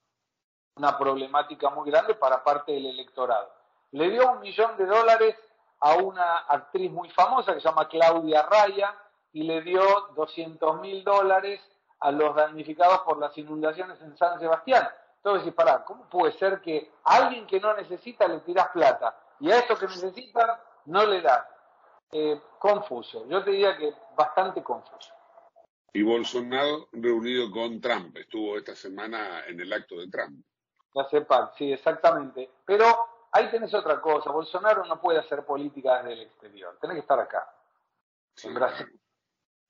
[0.77, 3.62] una problemática muy grande para parte del electorado.
[3.93, 5.35] Le dio un millón de dólares
[5.79, 8.95] a una actriz muy famosa que se llama Claudia Raya
[9.31, 9.83] y le dio
[10.15, 11.61] 200 mil dólares
[11.99, 14.87] a los damnificados por las inundaciones en San Sebastián.
[15.17, 19.15] Entonces, decís, pará, ¿cómo puede ser que a alguien que no necesita le tirás plata
[19.39, 20.49] y a estos que necesitan
[20.85, 21.45] no le das?
[22.11, 25.13] Eh, confuso, yo te diría que bastante confuso.
[25.93, 28.17] Y Bolsonaro reunido con Trump.
[28.17, 30.43] Estuvo esta semana en el acto de Trump.
[30.95, 32.49] La CEPAC, sí, exactamente.
[32.65, 34.31] Pero ahí tenés otra cosa.
[34.31, 36.77] Bolsonaro no puede hacer política desde el exterior.
[36.79, 37.47] Tenés que estar acá,
[38.35, 38.99] Sí, en Brasil.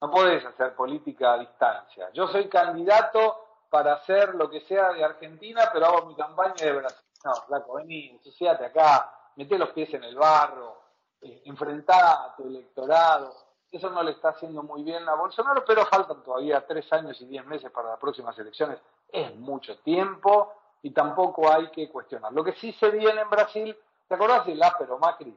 [0.01, 2.09] No podés hacer política a distancia.
[2.13, 6.73] Yo soy candidato para hacer lo que sea de Argentina, pero hago mi campaña de
[6.73, 7.05] Brasil.
[7.25, 10.81] No, flaco, vení, ensuciate acá, meté los pies en el barro,
[11.21, 13.33] eh, enfrentá a tu electorado.
[13.71, 17.25] Eso no le está haciendo muy bien a Bolsonaro, pero faltan todavía tres años y
[17.25, 18.79] diez meses para las próximas elecciones.
[19.07, 22.31] Es mucho tiempo y tampoco hay que cuestionar.
[22.33, 23.75] Lo que sí se viene en Brasil,
[24.07, 25.35] ¿te acordás del ápero Macri?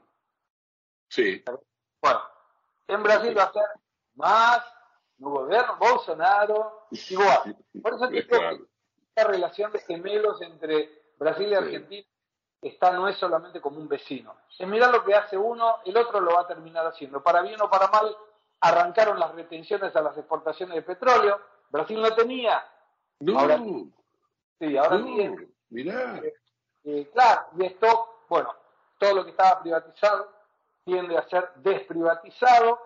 [1.09, 1.43] Sí,
[2.03, 2.21] Bueno,
[2.89, 3.63] en Brasil va a ser
[4.17, 4.61] más,
[5.19, 7.57] no gobierno, Bolsonaro, igual.
[7.81, 8.67] Por eso te digo que
[9.09, 12.07] esta relación de gemelos entre Brasil y Argentina
[12.61, 14.35] está no es solamente como un vecino.
[14.59, 17.23] Es mirar lo que hace uno, el otro lo va a terminar haciendo.
[17.23, 18.17] Para bien o para mal,
[18.61, 21.41] arrancaron las retenciones a las exportaciones de petróleo.
[21.71, 22.67] Brasil no tenía.
[23.21, 23.59] No, Ahora-
[24.59, 25.49] Sí, ahora no, tiene.
[25.71, 26.21] mirá.
[26.85, 28.55] Eh, claro, y esto, bueno,
[28.99, 30.31] todo lo que estaba privatizado
[30.85, 32.81] tiende a ser desprivatizado,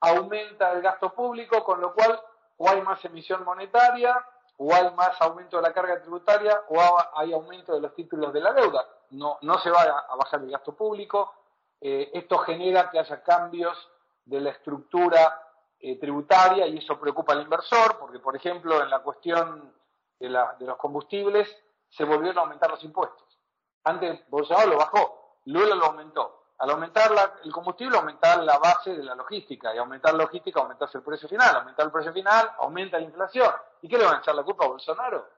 [0.00, 2.18] aumenta el gasto público, con lo cual
[2.56, 4.24] o hay más emisión monetaria,
[4.56, 8.32] o hay más aumento de la carga tributaria, o ha- hay aumento de los títulos
[8.32, 8.86] de la deuda.
[9.10, 11.34] No, no se va a, a bajar el gasto público.
[11.80, 13.76] Eh, esto genera que haya cambios
[14.24, 15.48] de la estructura
[15.80, 19.74] eh, tributaria y eso preocupa al inversor, porque, por ejemplo, en la cuestión
[20.22, 21.48] de, la- de los combustibles
[21.88, 23.38] se volvieron a aumentar los impuestos.
[23.84, 26.44] Antes Bolsonaro lo bajó, Lula lo aumentó.
[26.58, 29.74] Al aumentar la- el combustible, aumentar la base de la logística.
[29.74, 31.56] Y aumentar la logística, aumentarse el precio final.
[31.56, 33.50] Aumentar el precio final, aumenta la inflación.
[33.82, 35.28] ¿Y qué le van a echar la culpa a Bolsonaro?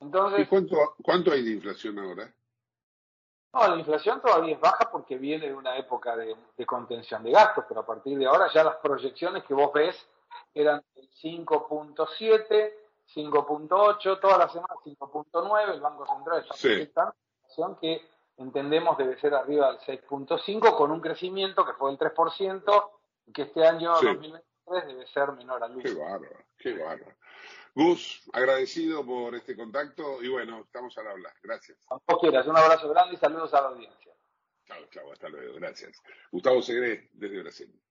[0.00, 2.28] ¿Y Entonces, cuánto, cuánto hay de inflación ahora?
[3.54, 7.30] no, la inflación todavía es baja porque viene de una época de, de contención de
[7.30, 9.94] gastos, pero a partir de ahora ya las proyecciones que vos ves
[10.54, 12.72] eran del 5.7,
[13.14, 16.68] 5.8, toda la semana 5.9, el Banco Central está Sí.
[16.68, 17.14] proyectando
[17.56, 18.00] una que
[18.38, 22.90] entendemos debe ser arriba del 6.5 con un crecimiento que fue del 3%
[23.26, 24.06] y que este año Sí.
[24.06, 25.82] 2023 debe ser menor al 1.
[25.82, 27.16] Qué bárbaro, qué bárbaro.
[27.74, 31.32] Gus, agradecido por este contacto y bueno, estamos al hablar.
[31.42, 31.78] Gracias.
[31.86, 34.12] Cuando quieras, un abrazo grande y saludos a la audiencia.
[34.66, 35.54] Chao, chao, hasta luego.
[35.56, 36.00] Gracias.
[36.30, 37.82] Gustavo Segre, desde Brasil.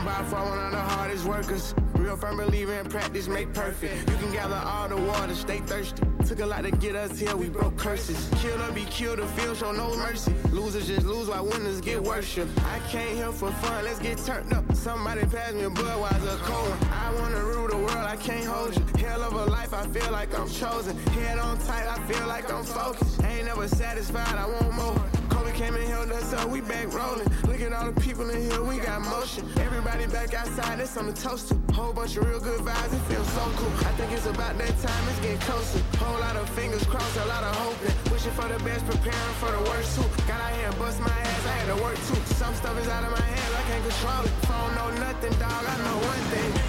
[0.00, 1.74] I'm by far one of the hardest workers.
[1.96, 4.08] Real firm believer in practice make perfect.
[4.08, 6.02] You can gather all the water, stay thirsty.
[6.26, 8.30] Took a lot to get us here, we broke curses.
[8.40, 10.32] Kill or be killed, the field show no mercy.
[10.52, 12.48] Losers just lose while winners get worship.
[12.64, 14.64] I came here for fun, let's get turned up.
[14.74, 16.74] Somebody pass me a Budweiser cold.
[16.90, 18.82] I wanna rule the world, I can't hold you.
[19.04, 20.96] Hell of a life, I feel like I'm chosen.
[21.08, 23.22] Head on tight, I feel like I'm focused.
[23.22, 25.19] Ain't never satisfied, I want more.
[25.60, 27.28] Came and held us up, we back rolling.
[27.44, 29.44] Look at all the people in here, we got motion.
[29.60, 31.74] Everybody back outside, that's on the toast to.
[31.74, 33.68] Whole bunch of real good vibes, it feels so cool.
[33.84, 35.78] I think it's about that time, it's getting closer.
[35.98, 37.92] Whole lot of fingers crossed, a lot of hoping.
[38.10, 40.08] Wishing for the best, preparing for the worst too.
[40.26, 42.16] Got out here and bust my ass, I had to work too.
[42.40, 44.32] Some stuff is out of my hands, I can't control it.
[44.48, 46.59] Phone know nothing, dog, I know one thing.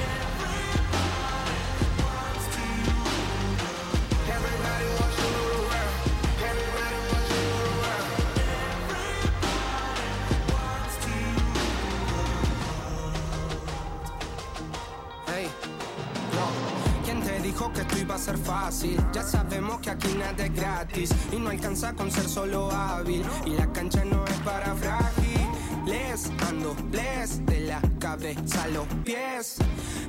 [17.74, 19.00] Que esto iba a ser fácil?
[19.14, 23.24] Ya sabemos que aquí nada es gratis y no alcanza con ser solo hábil.
[23.46, 29.58] Y la cancha no es para frágiles, ando les de la cabeza a los pies.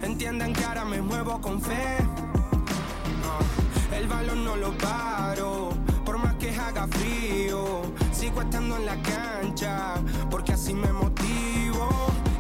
[0.02, 1.98] Entiendan que ahora me muevo con fe.
[3.24, 5.70] Ah, el balón no lo paro,
[6.04, 7.82] por más que haga frío.
[8.12, 9.94] Sigo estando en la cancha,
[10.30, 11.88] porque así me motivo.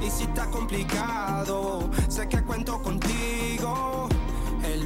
[0.00, 4.08] Y si está complicado, sé que cuento contigo.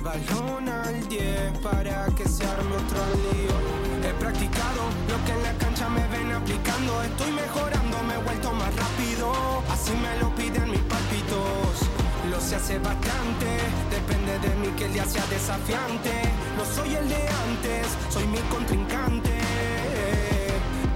[0.06, 4.08] Balón al 10 para que se arme otro lío.
[4.08, 7.02] He practicado lo que en la cancha me ven aplicando.
[7.02, 9.32] Estoy mejorando, me he vuelto más rápido.
[9.68, 11.90] Así me lo piden mis palpitos.
[12.30, 13.48] Lo sé hace bastante,
[13.90, 16.12] depende de mí que el día sea desafiante.
[16.56, 19.34] No soy el de antes, soy mi contrincante.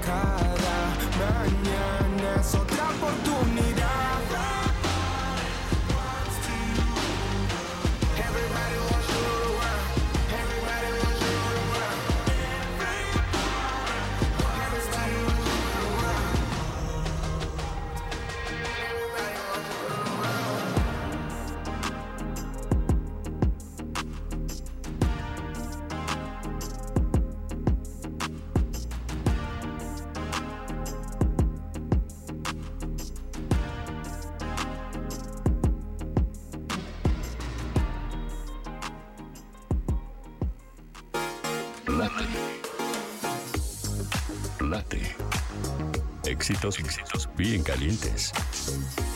[0.07, 0.79] Cada
[1.19, 3.70] mañana es otra oportunidad.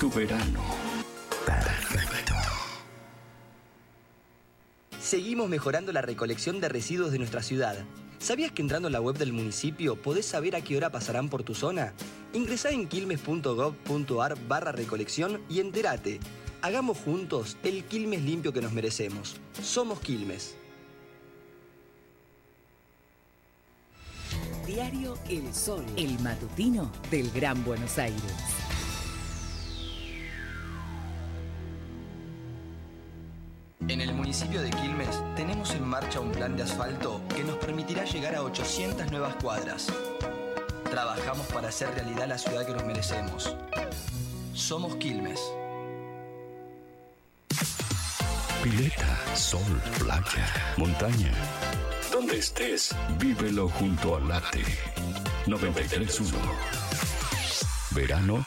[0.00, 0.60] Tu verano.
[1.46, 2.34] Perfecto.
[5.00, 7.76] Seguimos mejorando la recolección de residuos de nuestra ciudad.
[8.18, 11.44] ¿Sabías que entrando en la web del municipio podés saber a qué hora pasarán por
[11.44, 11.92] tu zona?
[12.32, 16.18] Ingresá en quilmes.gov.ar barra recolección y entérate.
[16.60, 19.36] Hagamos juntos el Quilmes limpio que nos merecemos.
[19.62, 20.56] Somos Quilmes.
[24.66, 28.63] Diario El Sol, el matutino del Gran Buenos Aires.
[33.86, 38.04] En el municipio de Quilmes tenemos en marcha un plan de asfalto que nos permitirá
[38.04, 39.92] llegar a 800 nuevas cuadras.
[40.90, 43.54] Trabajamos para hacer realidad la ciudad que nos merecemos.
[44.54, 45.40] Somos Quilmes.
[48.62, 51.34] Pileta, sol, playa, montaña.
[52.10, 54.64] Donde estés, vívelo junto a Late.
[55.46, 56.38] 931.
[57.90, 58.46] Verano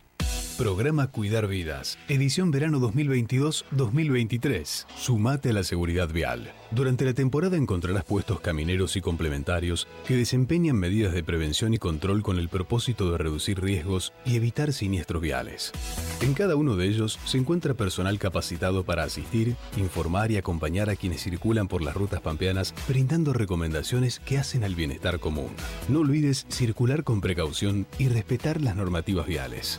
[0.57, 4.85] Programa Cuidar Vidas, edición verano 2022-2023.
[4.97, 6.51] Sumate a la seguridad vial.
[6.71, 12.23] Durante la temporada encontrarás puestos camineros y complementarios que desempeñan medidas de prevención y control
[12.23, 15.73] con el propósito de reducir riesgos y evitar siniestros viales.
[16.21, 20.95] En cada uno de ellos se encuentra personal capacitado para asistir, informar y acompañar a
[20.95, 25.51] quienes circulan por las rutas pampeanas, brindando recomendaciones que hacen al bienestar común.
[25.89, 29.77] No olvides circular con precaución y respetar las normativas viales.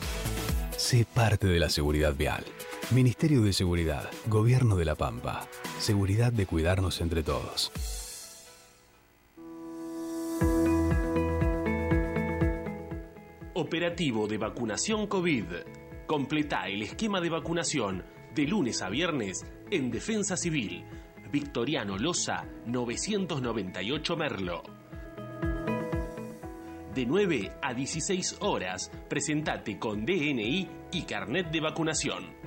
[0.76, 2.44] Sé parte de la seguridad vial.
[2.90, 5.46] Ministerio de Seguridad, Gobierno de la Pampa.
[5.78, 7.72] Seguridad de cuidarnos entre todos.
[13.54, 15.44] Operativo de vacunación COVID.
[16.06, 18.04] Completa el esquema de vacunación
[18.34, 20.84] de lunes a viernes en Defensa Civil.
[21.30, 24.62] Victoriano Loza, 998 Merlo.
[26.94, 32.41] De 9 a 16 horas, presentate con DNI y carnet de vacunación.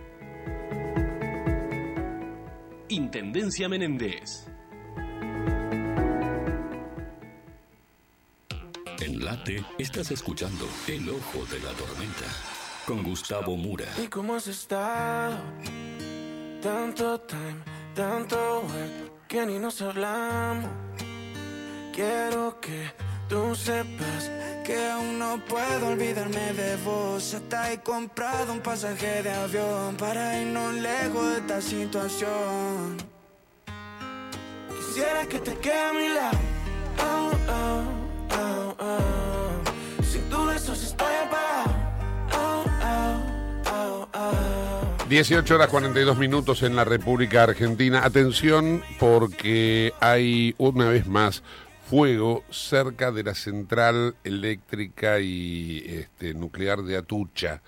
[2.95, 4.47] Intendencia Menéndez.
[9.01, 12.25] En Late estás escuchando El Ojo de la Tormenta
[12.85, 13.87] con Gustavo Mura.
[14.01, 15.37] ¿Y cómo has estado?
[16.61, 17.61] Tanto time,
[17.93, 20.69] tanto work que ni nos hablamos.
[21.93, 22.93] Quiero que
[23.27, 24.31] tú sepas
[24.65, 27.33] que aún no puedo olvidarme de vos.
[27.33, 32.97] Hasta he comprado un pasaje de avión para irnos lejos de esta situación.
[34.75, 36.39] Quisiera que te quede a mi lado.
[36.99, 37.83] Oh, oh,
[38.39, 40.03] oh, oh.
[40.03, 41.75] Sin tus besos estoy apagado.
[42.33, 45.05] Oh, oh, oh, oh.
[45.07, 48.03] 18 horas 42 minutos en la República Argentina.
[48.03, 51.43] Atención porque hay una vez más
[51.95, 57.61] fuego cerca de la central eléctrica y este, nuclear de Atucha.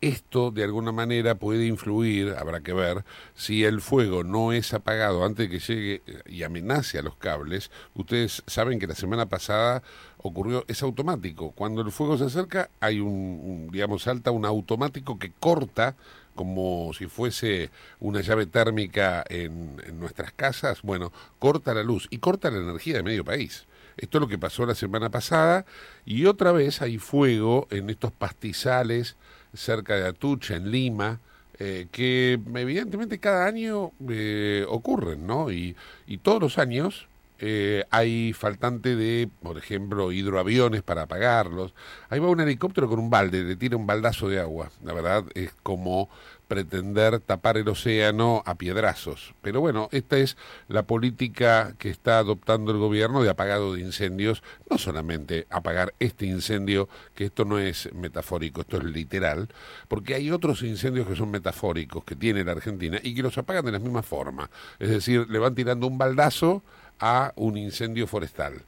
[0.00, 3.04] Esto de alguna manera puede influir, habrá que ver,
[3.34, 7.70] si el fuego no es apagado antes de que llegue y amenace a los cables.
[7.92, 9.82] Ustedes saben que la semana pasada
[10.16, 11.50] ocurrió, es automático.
[11.50, 15.94] Cuando el fuego se acerca hay un, digamos, salta un automático que corta
[16.34, 17.70] como si fuese
[18.00, 23.02] una llave térmica en, nuestras casas, bueno, corta la luz y corta la energía de
[23.02, 23.66] medio país.
[23.96, 25.64] Esto es lo que pasó la semana pasada
[26.04, 29.16] y otra vez hay fuego en estos pastizales
[29.54, 31.20] cerca de Atucha, en Lima,
[31.58, 35.52] eh, que evidentemente cada año eh, ocurren, ¿no?
[35.52, 35.76] Y,
[36.06, 37.06] y todos los años
[37.38, 41.74] eh, hay faltante de, por ejemplo, hidroaviones para apagarlos.
[42.08, 44.70] Ahí va un helicóptero con un balde, le tira un baldazo de agua.
[44.82, 46.08] La verdad es como
[46.48, 49.34] pretender tapar el océano a piedrazos.
[49.42, 50.36] Pero bueno, esta es
[50.68, 56.26] la política que está adoptando el gobierno de apagado de incendios, no solamente apagar este
[56.26, 59.48] incendio, que esto no es metafórico, esto es literal,
[59.88, 63.64] porque hay otros incendios que son metafóricos que tiene la Argentina y que los apagan
[63.64, 64.50] de la misma forma.
[64.78, 66.62] Es decir, le van tirando un baldazo
[67.00, 68.62] a un incendio forestal.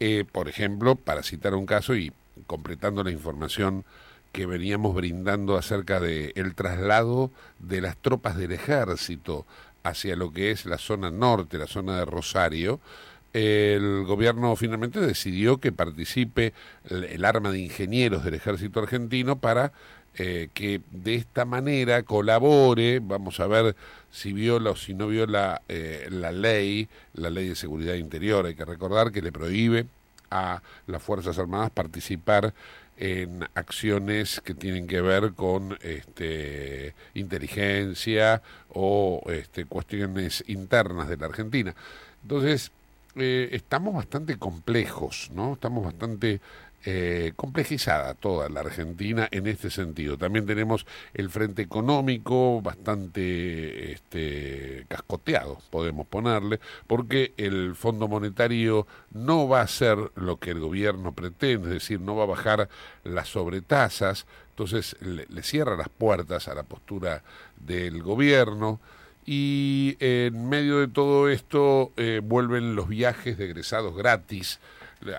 [0.00, 2.12] Eh, por ejemplo, para citar un caso y
[2.46, 3.84] completando la información
[4.32, 9.46] que veníamos brindando acerca de el traslado de las tropas del ejército
[9.82, 12.80] hacia lo que es la zona norte, la zona de Rosario,
[13.32, 16.52] el gobierno finalmente decidió que participe
[16.88, 19.72] el arma de ingenieros del ejército argentino para
[20.18, 23.76] eh, que de esta manera colabore, vamos a ver
[24.10, 28.54] si viola o si no viola eh, la ley, la ley de seguridad interior, hay
[28.54, 29.86] que recordar que le prohíbe
[30.30, 32.54] a las Fuerzas Armadas participar
[32.96, 41.26] en acciones que tienen que ver con este, inteligencia o este, cuestiones internas de la
[41.26, 41.74] Argentina.
[42.22, 42.72] Entonces,
[43.16, 45.54] eh, estamos bastante complejos, ¿no?
[45.54, 46.40] Estamos bastante
[46.88, 50.16] eh, complejizada toda la Argentina en este sentido.
[50.16, 59.48] También tenemos el frente económico bastante este, cascoteado, podemos ponerle, porque el Fondo Monetario no
[59.48, 62.68] va a hacer lo que el gobierno pretende, es decir, no va a bajar
[63.02, 67.24] las sobretasas, entonces le, cierra las puertas a la postura
[67.56, 68.78] del gobierno.
[69.28, 74.60] Y en medio de todo esto eh, vuelven los viajes de egresados gratis,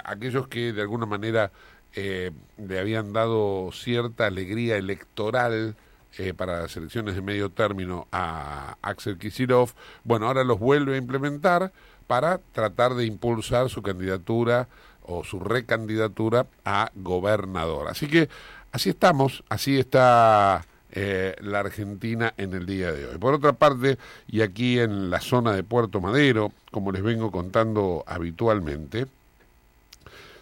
[0.04, 1.52] aquellos que de alguna manera
[1.96, 5.76] eh, le habían dado cierta alegría electoral
[6.18, 9.74] eh, para las elecciones de medio término a Axel Kicillof,
[10.04, 11.72] bueno, ahora los vuelve a implementar
[12.08, 14.68] para tratar de impulsar su candidatura
[15.04, 17.88] o su recandidatura a gobernador.
[17.88, 18.30] Así que
[18.72, 23.18] así estamos, así está eh, la Argentina en el día de hoy.
[23.18, 23.98] Por otra parte,
[24.28, 29.06] y aquí en la zona de Puerto Madero, como les vengo contando habitualmente,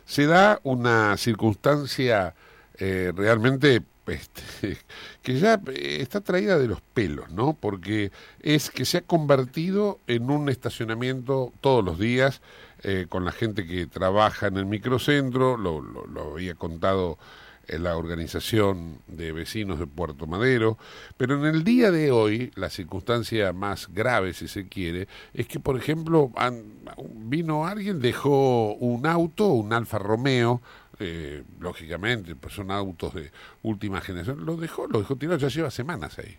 [0.06, 2.36] se da una circunstancia
[2.78, 4.78] eh, realmente este,
[5.22, 7.54] que ya eh, está traída de los pelos, ¿no?
[7.54, 12.42] Porque es que se ha convertido en un estacionamiento todos los días
[12.84, 17.18] eh, con la gente que trabaja en el microcentro, lo, lo, lo había contado
[17.68, 20.78] la organización de vecinos de Puerto Madero,
[21.18, 25.60] pero en el día de hoy la circunstancia más grave, si se quiere, es que,
[25.60, 26.32] por ejemplo,
[27.16, 30.62] vino alguien, dejó un auto, un Alfa Romeo,
[31.00, 33.32] eh, lógicamente, pues son autos de
[33.64, 36.38] última generación, lo dejó, lo dejó tirado, ya lleva semanas ahí.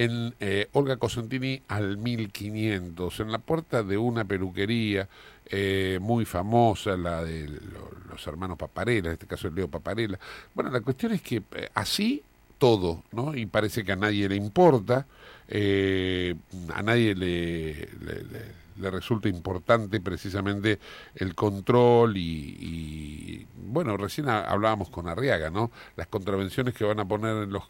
[0.00, 5.08] En eh, Olga Cosentini al 1500, en la puerta de una peluquería
[5.46, 10.18] eh, muy famosa, la de lo- los hermanos Paparela, en este caso el Leo Paparela.
[10.54, 12.22] Bueno, la cuestión es que eh, así
[12.58, 13.34] todo, ¿no?
[13.34, 15.06] Y parece que a nadie le importa,
[15.48, 16.34] eh,
[16.74, 20.78] a nadie le, le- resulta importante precisamente
[21.16, 25.70] el control y, bueno, recién ha- hablábamos con Arriaga, ¿no?
[25.96, 27.64] Las contravenciones que van a poner en los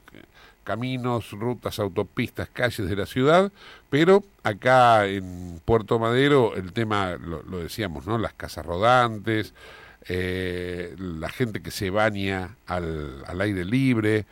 [0.69, 3.51] caminos, rutas, autopistas, calles de la ciudad,
[3.89, 8.19] pero acá en Puerto Madero el tema, lo, decíamos, ¿no?
[8.19, 9.55] Las casas rodantes,
[10.11, 14.27] eh, la gente que se baña al, al aire libre,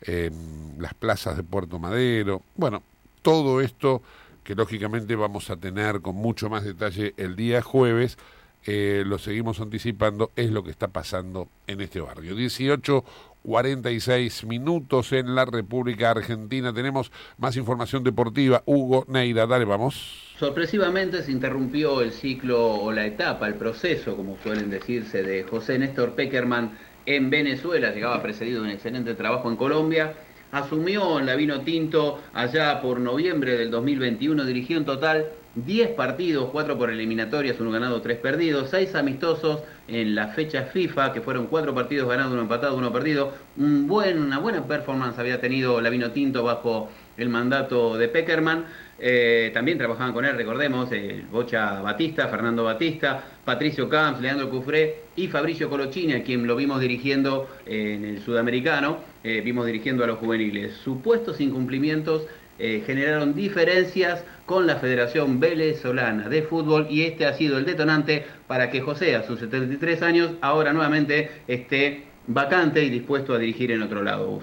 [0.00, 0.30] eh,
[0.78, 2.82] las plazas de Puerto Madero, bueno,
[3.20, 4.00] todo esto
[4.42, 8.16] que lógicamente vamos a tener con mucho más detalle el día jueves,
[8.64, 12.34] eh, lo seguimos anticipando, es lo que está pasando en este barrio.
[12.34, 13.04] 18
[13.44, 16.72] 46 minutos en la República Argentina.
[16.72, 18.62] Tenemos más información deportiva.
[18.64, 20.34] Hugo Neira, dale, vamos.
[20.38, 25.78] Sorpresivamente se interrumpió el ciclo o la etapa, el proceso, como suelen decirse, de José
[25.78, 26.76] Néstor Peckerman
[27.06, 27.92] en Venezuela.
[27.92, 30.14] Llegaba precedido de un excelente trabajo en Colombia.
[30.50, 34.44] Asumió en la Vino Tinto allá por noviembre del 2021.
[34.44, 40.14] Dirigió en total 10 partidos, 4 por eliminatorias, uno ganado, 3 perdidos, 6 amistosos en
[40.14, 43.32] la fecha FIFA, que fueron 4 partidos ganados, uno empatado, uno perdido.
[43.56, 48.64] Un buen, una buena performance había tenido la Vino Tinto bajo el mandato de Peckerman.
[48.98, 55.02] Eh, también trabajaban con él, recordemos, el Bocha Batista, Fernando Batista, Patricio Camps, Leandro Cufré
[55.16, 60.04] y Fabricio Colocini, a quien lo vimos dirigiendo eh, en el sudamericano, eh, vimos dirigiendo
[60.04, 60.74] a los juveniles.
[60.82, 62.26] Supuestos incumplimientos
[62.58, 68.24] eh, generaron diferencias con la Federación Venezolana de Fútbol y este ha sido el detonante
[68.46, 73.70] para que José, a sus 73 años, ahora nuevamente esté vacante y dispuesto a dirigir
[73.70, 74.40] en otro lado.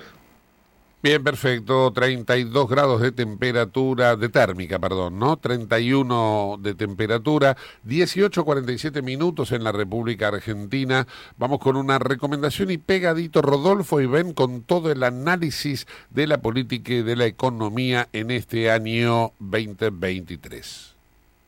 [1.04, 1.92] Bien, perfecto.
[1.92, 5.38] 32 grados de temperatura, de térmica, perdón, ¿no?
[5.38, 11.08] 31 de temperatura, 18.47 minutos en la República Argentina.
[11.38, 16.40] Vamos con una recomendación y pegadito Rodolfo y ven con todo el análisis de la
[16.40, 20.92] política y de la economía en este año 2023.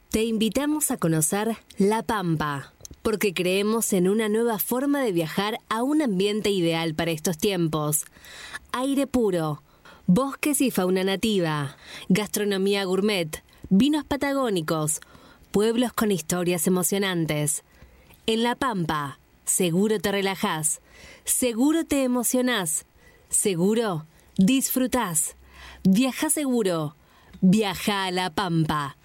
[0.10, 2.73] Te invitamos a conocer La Pampa,
[3.04, 8.06] porque creemos en una nueva forma de viajar a un ambiente ideal para estos tiempos.
[8.72, 9.62] Aire puro,
[10.08, 11.78] bosques y fauna nativa,
[12.08, 15.02] gastronomía gourmet, vinos patagónicos,
[15.52, 17.64] pueblos con historias emocionantes.
[18.26, 20.82] En La Pampa, seguro te relajás,
[21.26, 22.86] seguro te emocionás,
[23.30, 25.36] seguro disfrutás.
[25.84, 26.96] Viaja seguro,
[27.42, 28.96] viaja a La Pampa.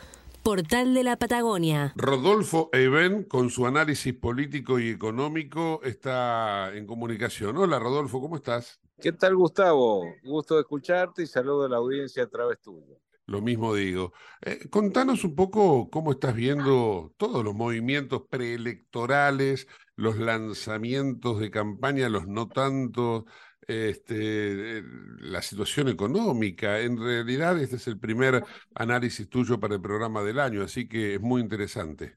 [0.48, 1.92] Portal de la Patagonia.
[1.94, 7.58] Rodolfo Eben, con su análisis político y económico, está en comunicación.
[7.58, 8.80] Hola, Rodolfo, ¿cómo estás?
[8.98, 10.06] ¿Qué tal, Gustavo?
[10.24, 12.98] Gusto de escucharte y saludo a la audiencia a través tuyo.
[13.26, 14.14] Lo mismo digo.
[14.40, 22.08] Eh, contanos un poco cómo estás viendo todos los movimientos preelectorales, los lanzamientos de campaña,
[22.08, 23.26] los no tanto,
[23.68, 24.82] este, eh,
[25.20, 26.80] la situación económica.
[26.80, 28.42] En realidad, este es el primer
[28.74, 32.16] análisis tuyo para el programa del año, así que es muy interesante.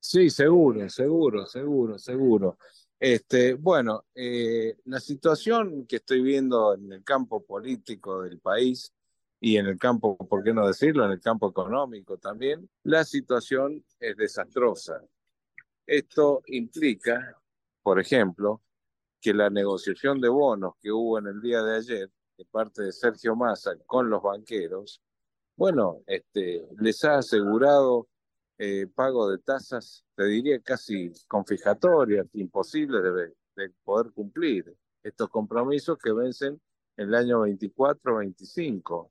[0.00, 2.58] Sí, seguro, seguro, seguro, seguro.
[2.98, 8.92] Este, bueno, eh, la situación que estoy viendo en el campo político del país
[9.40, 13.84] y en el campo, ¿por qué no decirlo?, en el campo económico también, la situación
[14.00, 15.00] es desastrosa.
[15.86, 17.40] Esto implica,
[17.82, 18.60] por ejemplo,
[19.22, 22.92] que la negociación de bonos que hubo en el día de ayer de parte de
[22.92, 25.00] Sergio Massa con los banqueros,
[25.56, 28.08] bueno, este, les ha asegurado
[28.58, 35.96] eh, pago de tasas, te diría casi confijatorias, imposibles de, de poder cumplir estos compromisos
[35.98, 36.60] que vencen
[36.96, 39.10] en el año 24-25.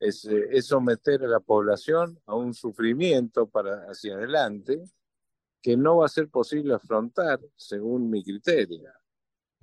[0.00, 4.82] es, eh, es someter a la población a un sufrimiento para hacia adelante
[5.60, 8.90] que no va a ser posible afrontar según mi criterio.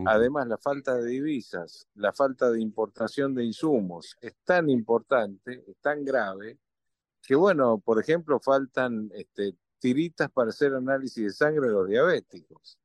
[0.05, 5.77] Además, la falta de divisas, la falta de importación de insumos es tan importante, es
[5.81, 6.57] tan grave,
[7.21, 12.77] que bueno, por ejemplo, faltan este, tiritas para hacer análisis de sangre de los diabéticos.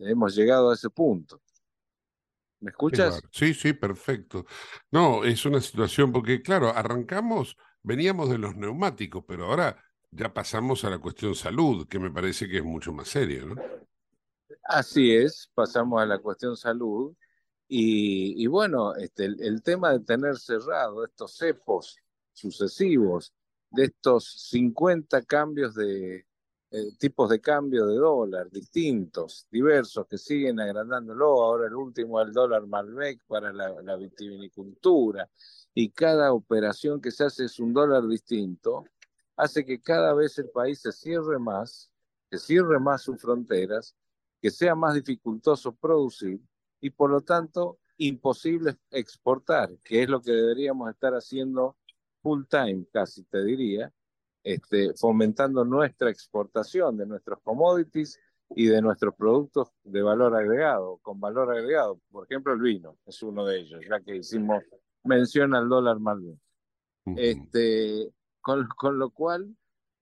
[0.00, 1.40] Hemos llegado a ese punto.
[2.60, 3.22] ¿Me escuchas?
[3.30, 4.44] Sí, sí, perfecto.
[4.90, 9.76] No, es una situación porque, claro, arrancamos, veníamos de los neumáticos, pero ahora
[10.10, 13.54] ya pasamos a la cuestión salud, que me parece que es mucho más serio, ¿no?
[14.68, 17.16] Así es, pasamos a la cuestión salud.
[17.68, 21.96] Y, bueno, este, el, tema de tener cerrado estos cepos
[22.32, 23.32] sucesivos,
[23.70, 26.26] de estos 50 cambios de
[26.70, 31.42] eh, tipos de cambio de dólar distintos, diversos, que siguen agrandándolo.
[31.42, 35.30] Ahora el último, el dólar Malbec para la, la vitivinicultura.
[35.74, 38.84] Y cada operación que se hace es un dólar distinto,
[39.36, 41.90] hace que cada vez el país se cierre más,
[42.30, 43.94] que cierre más sus fronteras,
[44.40, 46.40] que sea más dificultoso producir
[46.80, 51.76] y por lo tanto imposible exportar, que es lo que deberíamos estar haciendo
[52.22, 53.92] full time, casi te diría,
[54.44, 58.18] este, fomentando nuestra exportación de nuestros commodities
[58.50, 62.00] y de nuestros productos de valor agregado, con valor agregado.
[62.10, 64.62] Por ejemplo, el vino es uno de ellos, ya que hicimos
[65.04, 66.38] mención al dólar Malbec.
[67.16, 69.56] Este, con, con lo cual,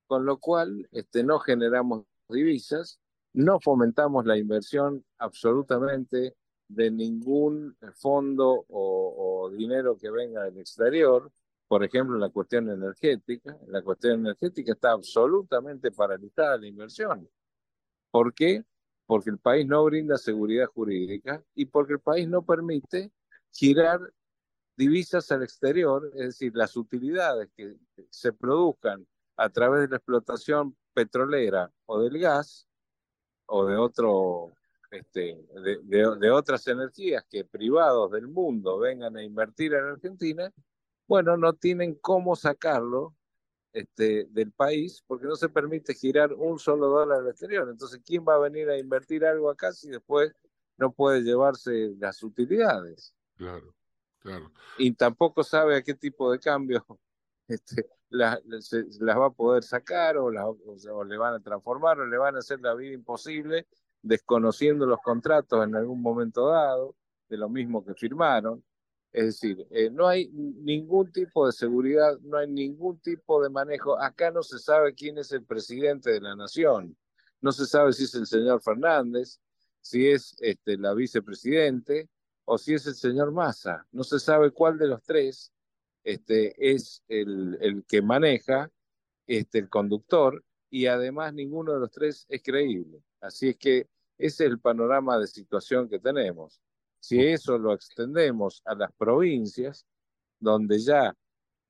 [0.07, 3.01] con lo cual este, no generamos divisas,
[3.37, 6.35] no fomentamos la inversión absolutamente
[6.69, 11.31] de ningún fondo o, dinero que venga del exterior,
[11.69, 17.29] por ejemplo, la cuestión energética, en la cuestión energética está absolutamente paralizada la inversión.
[18.11, 18.65] ¿Por qué?
[19.05, 23.13] Porque el país no brinda seguridad jurídica y porque el país no permite
[23.53, 24.01] girar
[24.77, 27.77] divisas al exterior, es decir, las utilidades que
[28.09, 29.07] se produzcan
[29.37, 32.67] a través de la explotación petrolera o del gas
[33.47, 34.53] o de otro
[34.91, 40.53] este, de, de, de otras energías que privados del mundo vengan a invertir en Argentina,
[41.07, 43.15] bueno, no tienen cómo sacarlo
[43.73, 47.69] este, del país porque no se permite girar un solo dólar al exterior.
[47.69, 50.33] Entonces, ¿quién va a venir a invertir algo acá si después
[50.79, 53.15] no puede llevarse las utilidades?
[53.37, 53.75] Claro,
[54.19, 54.51] claro.
[54.79, 56.85] Y tampoco sabe a qué tipo de cambio
[57.49, 60.57] este, la- se- las va a poder sacar o, la- o
[60.93, 63.67] o le van a transformar o le van a hacer la vida imposible
[64.03, 66.95] desconociendo los contratos en algún momento dado,
[67.29, 68.65] de lo mismo que firmaron.
[69.13, 73.99] Es decir, eh, no hay ningún tipo de seguridad, no hay ningún tipo de manejo.
[74.01, 76.97] Acá no se sabe quién es el presidente de la nación.
[77.41, 79.41] No se sabe si es el señor Fernández,
[79.81, 82.09] si es este, la vicepresidente
[82.45, 83.87] o si es el señor Massa.
[83.91, 85.53] No se sabe cuál de los tres
[86.07, 88.71] este, es el, el que maneja,
[89.27, 93.03] este, el conductor, y además ninguno de los tres es creíble.
[93.21, 96.63] Así es que ese es el panorama de situación que tenemos.
[97.01, 99.85] Si eso lo extendemos a las provincias,
[100.39, 101.13] donde ya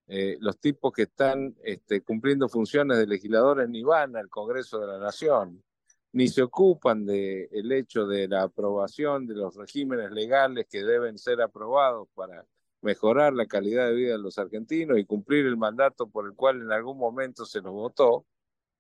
[0.07, 4.87] eh, los tipos que están este, cumpliendo funciones de legisladores ni van al Congreso de
[4.87, 5.64] la Nación,
[6.12, 11.16] ni se ocupan del el hecho de la aprobación de los regímenes legales que deben
[11.16, 12.45] ser aprobados para
[12.81, 16.61] mejorar la calidad de vida de los argentinos y cumplir el mandato por el cual
[16.62, 18.27] en algún momento se los votó,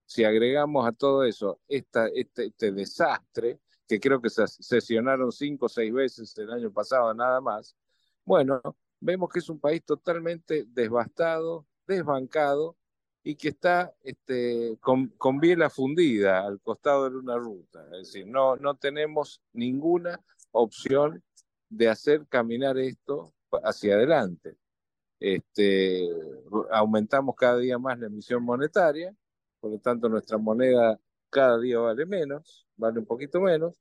[0.04, 5.66] si agregamos a todo eso esta, este, este desastre, que creo que se sesionaron cinco
[5.66, 7.76] o seis veces el año pasado nada más,
[8.24, 8.60] bueno,
[9.00, 12.76] vemos que es un país totalmente devastado, desbancado
[13.22, 17.84] y que está este, con, con biela fundida al costado de una ruta.
[17.92, 20.20] Es decir, no, no tenemos ninguna
[20.52, 21.22] opción
[21.68, 24.56] de hacer caminar esto hacia adelante.
[25.18, 26.08] Este,
[26.70, 29.14] aumentamos cada día más la emisión monetaria,
[29.60, 31.00] por lo tanto nuestra moneda
[31.30, 33.80] cada día vale menos, vale un poquito menos.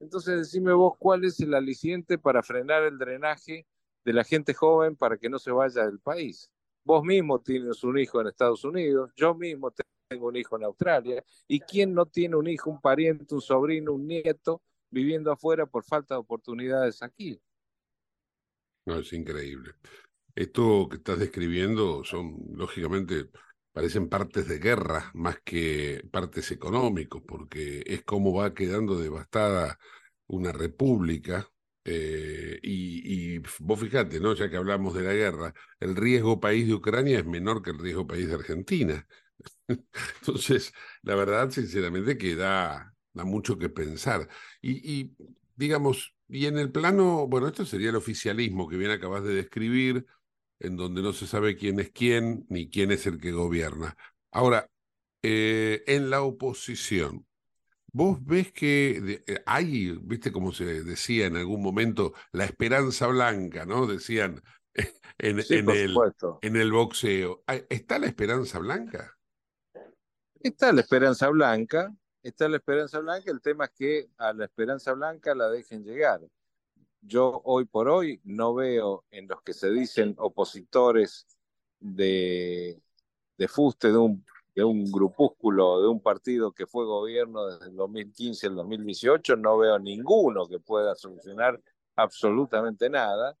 [0.00, 3.66] Entonces decime vos cuál es el aliciente para frenar el drenaje
[4.04, 6.50] de la gente joven para que no se vaya del país.
[6.84, 9.72] Vos mismo tienes un hijo en Estados Unidos, yo mismo
[10.08, 13.94] tengo un hijo en Australia, y quién no tiene un hijo, un pariente, un sobrino,
[13.94, 17.40] un nieto viviendo afuera por falta de oportunidades aquí.
[18.86, 19.72] No, es increíble.
[20.34, 23.30] Esto que estás describiendo son, lógicamente,
[23.72, 29.78] parecen partes de guerra más que partes económicos, porque es como va quedando devastada
[30.28, 31.48] una república.
[31.84, 34.34] eh, y, y vos fijate, ¿no?
[34.34, 37.78] Ya que hablamos de la guerra, el riesgo país de Ucrania es menor que el
[37.80, 39.06] riesgo país de Argentina.
[40.20, 40.72] Entonces,
[41.02, 44.28] la verdad, sinceramente, que da, da mucho que pensar.
[44.60, 45.16] Y, y,
[45.56, 50.06] digamos, y en el plano, bueno, esto sería el oficialismo que bien acabas de describir,
[50.60, 53.96] en donde no se sabe quién es quién ni quién es el que gobierna.
[54.30, 54.70] Ahora,
[55.22, 57.26] eh, en la oposición,
[57.92, 63.66] vos ves que eh, hay, viste como se decía en algún momento, la esperanza blanca,
[63.66, 63.86] ¿no?
[63.86, 64.42] Decían
[65.18, 65.94] en, Sí, en por el,
[66.42, 67.44] en el boxeo.
[67.46, 69.16] ¿Hay- ¿Está la esperanza blanca?
[70.40, 71.92] Está la esperanza blanca,
[72.24, 76.20] está la esperanza blanca, el tema es que a la esperanza blanca la dejen llegar.
[77.02, 81.26] Yo hoy por hoy no veo en los que se dicen opositores
[81.80, 82.80] de,
[83.38, 87.76] de fuste de un, de un grupúsculo, de un partido que fue gobierno desde el
[87.76, 91.60] 2015 al 2018, no veo ninguno que pueda solucionar
[91.96, 93.36] absolutamente nada,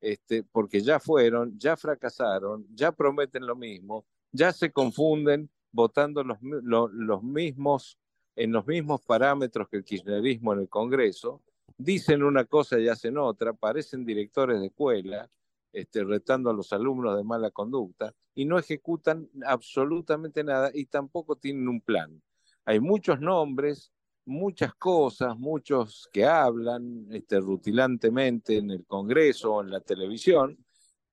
[0.00, 6.40] este, porque ya fueron, ya fracasaron, ya prometen lo mismo, ya se confunden votando los,
[6.42, 7.98] mi- lo- los mismos,
[8.36, 11.42] en los mismos parámetros que el kirchnerismo en el Congreso,
[11.76, 15.30] dicen una cosa y hacen otra, parecen directores de escuela,
[15.72, 21.36] este, retando a los alumnos de mala conducta, y no ejecutan absolutamente nada y tampoco
[21.36, 22.22] tienen un plan.
[22.64, 23.92] Hay muchos nombres,
[24.24, 30.56] muchas cosas, muchos que hablan este, rutilantemente en el Congreso o en la televisión,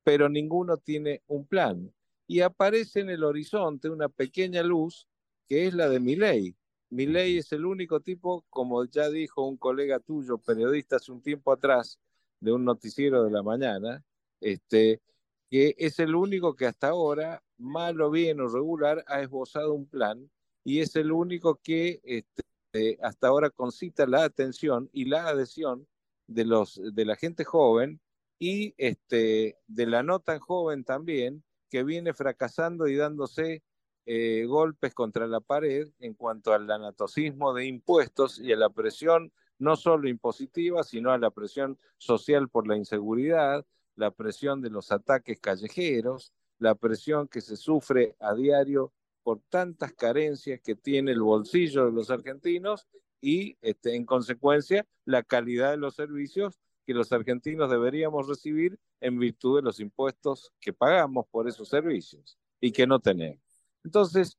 [0.04, 1.92] pero ninguno tiene un plan.
[2.28, 5.08] Y aparece en el horizonte una pequeña luz
[5.48, 6.56] que es la de Milei.
[6.90, 11.52] Milei es el único tipo, como ya dijo un colega tuyo, periodista hace un tiempo
[11.52, 12.00] atrás,
[12.40, 14.04] de un noticiero de la mañana,
[14.40, 15.02] este,
[15.50, 19.88] que es el único que hasta ahora, mal o bien o regular, ha esbozado un
[19.88, 20.30] plan
[20.64, 25.88] y es el único que este, hasta ahora concita la atención y la adhesión
[26.28, 28.00] de, los, de la gente joven
[28.40, 33.64] y este, de la no tan joven también, que viene fracasando y dándose
[34.12, 39.32] eh, golpes contra la pared en cuanto al anatocismo de impuestos y a la presión
[39.60, 44.92] no solo impositiva, sino a la presión social por la inseguridad, la presión de los
[44.92, 48.92] ataques callejeros, la presión que se sufre a diario
[49.22, 52.88] por tantas carencias que tiene el bolsillo de los argentinos
[53.22, 59.20] y, este, en consecuencia, la calidad de los servicios que los argentinos deberíamos recibir en
[59.20, 63.49] virtud de los impuestos que pagamos por esos servicios y que no tenemos.
[63.84, 64.38] Entonces,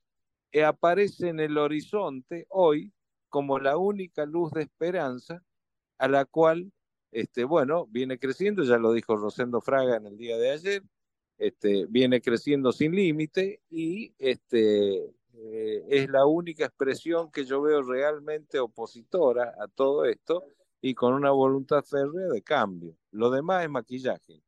[0.52, 2.92] eh, aparece en el horizonte hoy
[3.28, 5.42] como la única luz de esperanza
[5.98, 6.72] a la cual,
[7.12, 10.82] este, bueno, viene creciendo, ya lo dijo Rosendo Fraga en el día de ayer,
[11.38, 17.82] este, viene creciendo sin límite y este, eh, es la única expresión que yo veo
[17.82, 20.44] realmente opositora a todo esto
[20.82, 22.96] y con una voluntad férrea de cambio.
[23.12, 24.42] Lo demás es maquillaje,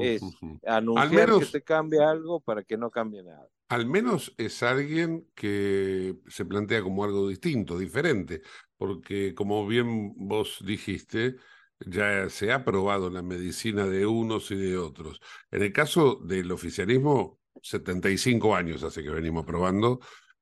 [0.00, 0.22] es
[0.66, 3.48] anunciar menos- que se cambie algo para que no cambie nada.
[3.68, 8.40] Al menos es alguien que se plantea como algo distinto, diferente,
[8.78, 11.36] porque como bien vos dijiste,
[11.80, 15.20] ya se ha probado la medicina de unos y de otros.
[15.50, 20.00] En el caso del oficialismo, 75 años hace que venimos probando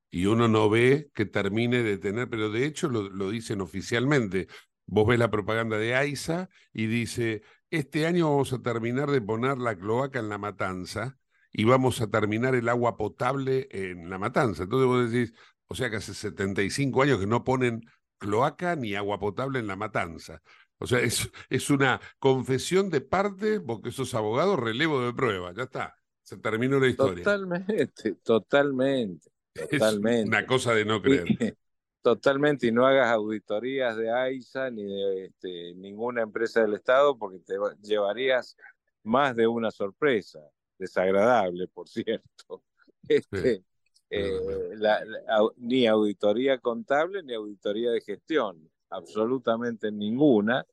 [0.09, 4.47] y uno no ve que termine de tener, pero de hecho lo, dicen oficialmente.
[4.85, 9.57] Vos ves la propaganda de AISA y dice, este año vamos a terminar de poner
[9.57, 11.17] la cloaca en la matanza
[11.57, 14.63] y vamos a terminar el agua potable en La Matanza.
[14.63, 15.33] Entonces vos decís,
[15.67, 17.81] o sea que hace 75 años que no ponen
[18.19, 20.41] cloaca ni agua potable en La Matanza.
[20.79, 25.63] O sea, es, es una confesión de parte, porque sos abogado, relevo de prueba, ya
[25.63, 27.23] está, se terminó la historia.
[27.23, 30.29] Totalmente, totalmente, Es totalmente.
[30.29, 31.25] una cosa de no creer.
[32.01, 37.39] Totalmente, y no hagas auditorías de AISA ni de este, ninguna empresa del Estado porque
[37.39, 38.55] te va- llevarías
[39.03, 40.39] más de una sorpresa,
[40.77, 42.63] desagradable, por cierto.
[43.07, 43.63] Este,
[44.09, 44.31] eh,
[44.75, 50.65] la- la- au- ni auditoría contable ni auditoría de gestión, absolutamente ninguna,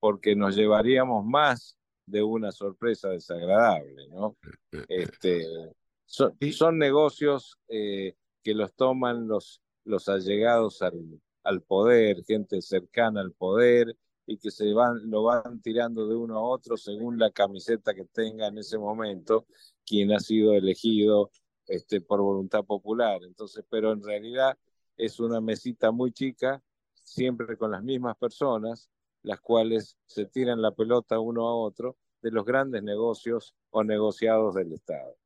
[0.00, 4.36] porque nos llevaríamos más de una sorpresa desagradable, ¿no?
[4.88, 5.46] Este,
[6.04, 13.20] son, son negocios eh, que los toman los, los allegados al, al poder, gente cercana
[13.20, 13.94] al poder,
[14.30, 18.04] y que se van, lo van tirando de uno a otro según la camiseta que
[18.04, 19.46] tenga en ese momento
[19.84, 21.32] quien ha sido elegido
[21.66, 23.20] este, por voluntad popular.
[23.24, 24.56] Entonces, pero en realidad
[24.96, 26.62] es una mesita muy chica,
[26.94, 28.88] siempre con las mismas personas,
[29.22, 34.54] las cuales se tiran la pelota uno a otro de los grandes negocios o negociados
[34.54, 35.16] del Estado.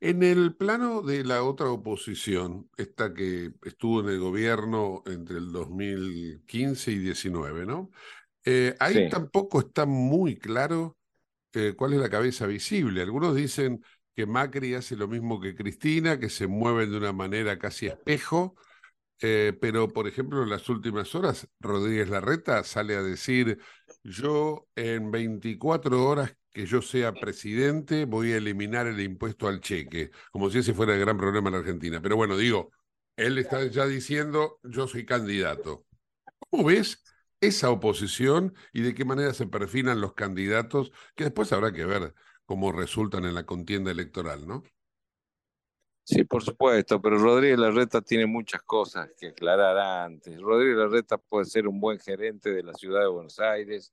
[0.00, 5.52] En el plano de la otra oposición, esta que estuvo en el gobierno entre el
[5.52, 7.90] 2015 y 19, ¿no?
[8.44, 9.08] Eh, ahí Sí.
[9.08, 10.98] tampoco está muy claro
[11.54, 13.02] eh, cuál es la cabeza visible.
[13.02, 13.84] Algunos dicen
[14.16, 18.56] que Macri hace lo mismo que Cristina, que se mueven de una manera casi espejo,
[19.20, 23.58] eh, pero por ejemplo en las últimas horas Rodríguez Larreta sale a decir,
[24.02, 30.10] yo en 24 horas que yo sea presidente, voy a eliminar el impuesto al cheque,
[30.32, 32.00] como si ese fuera el gran problema en la Argentina.
[32.02, 32.72] Pero bueno, digo,
[33.16, 35.86] él está ya diciendo, yo soy candidato.
[36.38, 37.02] ¿Cómo ves
[37.40, 42.14] esa oposición y de qué manera se perfilan los candidatos, que después habrá que ver
[42.44, 44.62] cómo resultan en la contienda electoral, ¿no?
[46.02, 50.40] Sí, por supuesto, pero Rodríguez Larreta tiene muchas cosas que aclarar antes.
[50.40, 53.92] Rodríguez Larreta puede ser un buen gerente de la ciudad de Buenos Aires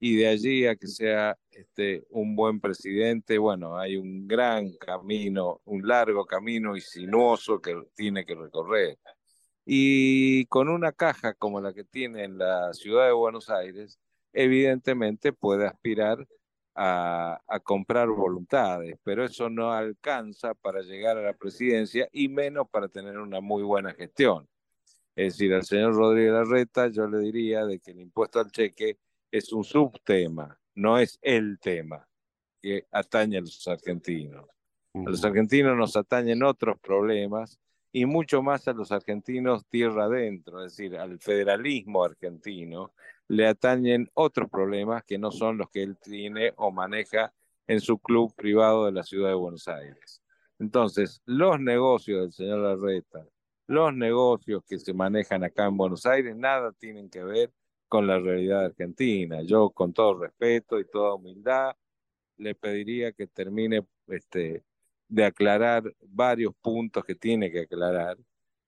[0.00, 5.60] y de allí a que sea este, un buen presidente, bueno, hay un gran camino,
[5.66, 8.98] un largo camino y sinuoso que tiene que recorrer.
[9.66, 14.00] Y con una caja como la que tiene en la ciudad de Buenos Aires,
[14.32, 16.26] evidentemente puede aspirar
[16.74, 22.68] a, a, comprar voluntades, pero eso no alcanza para llegar a la presidencia y menos
[22.70, 24.48] para tener una muy buena gestión.
[25.14, 28.98] Es decir, al señor Rodríguez Larreta yo le diría de que el impuesto al cheque
[29.30, 32.06] es un subtema, no es el tema
[32.60, 34.46] que atañe a los argentinos.
[34.94, 37.58] A los argentinos nos atañen otros problemas
[37.92, 42.92] y mucho más a los argentinos tierra adentro, es decir, al federalismo argentino,
[43.28, 47.32] le atañen otros problemas que no son los que él tiene o maneja
[47.66, 50.22] en su club privado de la ciudad de Buenos Aires.
[50.58, 53.26] Entonces, los negocios del señor Larreta,
[53.66, 57.52] los negocios que se manejan acá en Buenos Aires, nada tienen que ver
[57.90, 59.42] con la realidad argentina.
[59.42, 61.76] Yo, con todo respeto y toda humildad,
[62.38, 64.64] le pediría que termine este,
[65.08, 68.16] de aclarar varios puntos que tiene que aclarar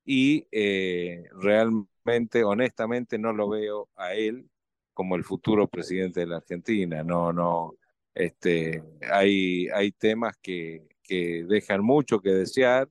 [0.05, 4.51] y eh, realmente, honestamente, no lo veo a él
[4.93, 7.05] como el futuro presidente de la Argentina.
[7.05, 7.77] No, no,
[8.14, 12.89] este, hay, hay temas que, que dejan mucho que desear,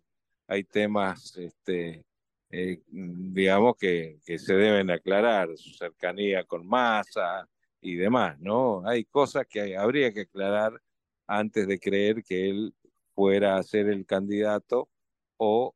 [0.48, 2.06] hay temas, este,
[2.52, 7.48] eh, digamos, que, que se deben aclarar, su cercanía con Massa
[7.82, 8.86] y demás, ¿no?
[8.88, 10.74] Hay cosas que habría que aclarar
[11.28, 12.74] antes de creer que él
[13.16, 14.90] fuera a ser el candidato
[15.38, 15.74] o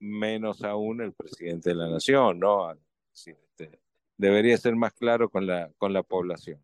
[0.00, 2.72] menos aún el presidente de la nación, ¿no?
[3.12, 3.80] Este,
[4.16, 6.60] debería ser más claro con la, con la población.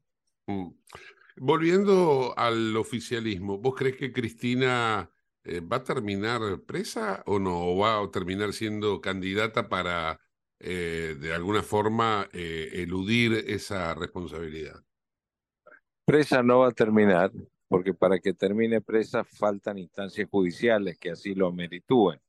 [0.46, 0.68] Mm.
[1.36, 5.10] Volviendo al oficialismo, ¿vos crees que Cristina
[5.44, 7.68] eh, va a terminar presa o no?
[7.68, 10.20] ¿O va a terminar siendo candidata para,
[10.58, 14.82] eh, de alguna forma, eh, eludir esa responsabilidad?
[16.06, 17.30] Presa no va a terminar,
[17.68, 22.20] porque para que termine presa faltan instancias judiciales que así lo meritúen.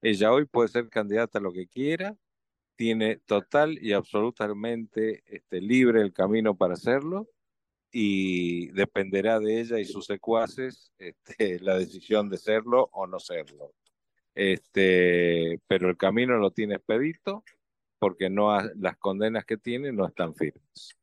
[0.00, 2.16] Ella hoy puede ser candidata a lo que quiera,
[2.76, 7.28] tiene total y absolutamente este, libre el camino para hacerlo
[7.96, 13.72] y dependerá de ella y sus secuaces este, la decisión de serlo o no serlo.
[14.34, 17.44] Este, pero el camino lo tiene expedito
[18.00, 20.98] porque no ha, las condenas que tiene no están firmes.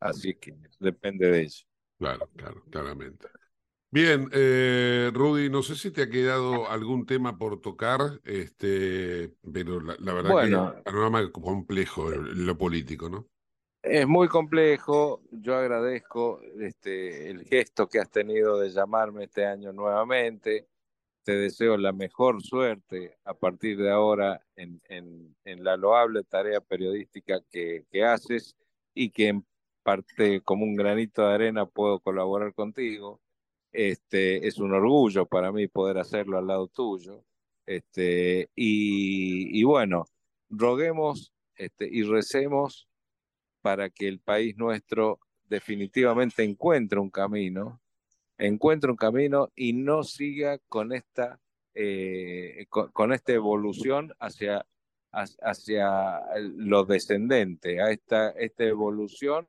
[0.00, 1.60] Así que depende de ella.
[1.98, 3.26] Claro, claro, claramente.
[3.90, 9.80] Bien, eh, Rudy, no sé si te ha quedado algún tema por tocar, este, pero
[9.80, 10.70] la, la verdad Bueno.
[10.72, 13.28] que el panorama es complejo, lo político, ¿no?
[13.90, 15.22] Es muy complejo.
[15.30, 20.68] Yo agradezco este, el gesto que has tenido de llamarme este año nuevamente.
[21.22, 27.86] Te deseo la mejor suerte a partir de ahora en, la loable tarea periodística que,
[28.04, 28.56] haces
[28.92, 29.46] y que en
[29.82, 33.22] parte como un granito de arena puedo colaborar contigo.
[33.72, 37.24] Este, es un orgullo para mí poder hacerlo al lado tuyo.
[37.64, 40.04] Este, y, bueno,
[40.50, 41.32] roguemos
[41.80, 42.87] y recemos
[43.60, 47.80] para que el país nuestro definitivamente encuentre un camino,
[48.36, 51.40] encuentre un camino y no siga con esta,
[51.74, 54.66] eh, con, esta evolución hacia,
[55.10, 59.46] hacia lo descendente, a esta, esta evolución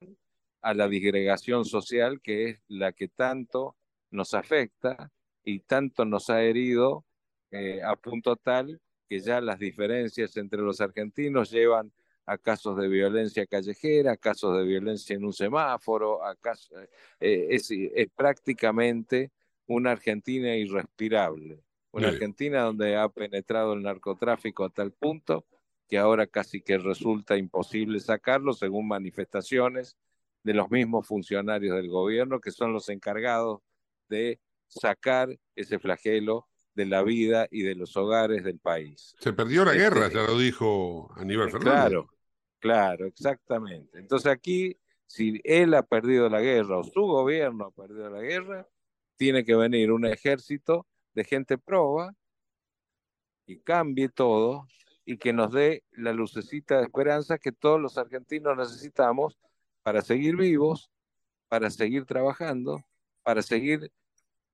[0.61, 3.77] a la disgregación social que es la que tanto
[4.11, 5.11] nos afecta
[5.43, 7.05] y tanto nos ha herido
[7.51, 11.91] eh, a punto tal que ya las diferencias entre los argentinos llevan
[12.29, 16.77] a casos de violencia callejera, a casos de violencia en un semáforo, a casos,
[17.19, 19.31] eh, es, es, prácticamente
[19.65, 22.09] una Argentina irrespirable, una.
[22.09, 25.45] Argentina donde ha penetrado el narcotráfico a tal punto
[25.87, 29.97] que ahora casi que resulta imposible sacarlo según manifestaciones
[30.43, 33.61] de los mismos funcionarios del gobierno que son los encargados
[34.07, 39.15] de sacar ese flagelo de la vida y de los hogares del país.
[39.19, 41.73] Se perdió la este, guerra, ya lo dijo Aníbal Fernández.
[41.73, 42.09] Claro,
[42.59, 43.99] claro, exactamente.
[43.99, 48.67] Entonces aquí, si él ha perdido la guerra o su gobierno ha perdido la guerra,
[49.17, 52.13] tiene que venir un ejército de gente proba
[53.45, 54.67] y cambie todo
[55.05, 59.39] y que nos dé la lucecita de esperanza que todos los argentinos necesitamos
[59.81, 60.91] para seguir vivos
[61.49, 62.85] para seguir trabajando,
[63.23, 63.91] para seguir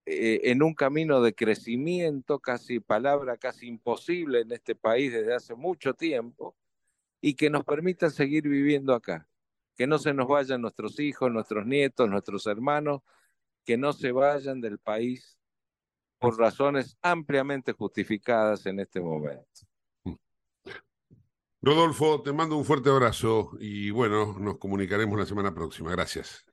[0.07, 5.55] eh, en un camino de crecimiento, casi palabra casi imposible en este país desde hace
[5.55, 6.55] mucho tiempo,
[7.25, 9.27] y que nos permita seguir viviendo acá.
[9.75, 13.01] Que no se nos vayan nuestros hijos, nuestros nietos, nuestros hermanos,
[13.65, 15.39] que no se vayan del país
[16.19, 19.43] por razones ampliamente justificadas en este momento.
[21.63, 25.89] Rodolfo, te mando un fuerte abrazo y bueno, nos comunicaremos la semana próxima.
[25.89, 26.45] Gracias.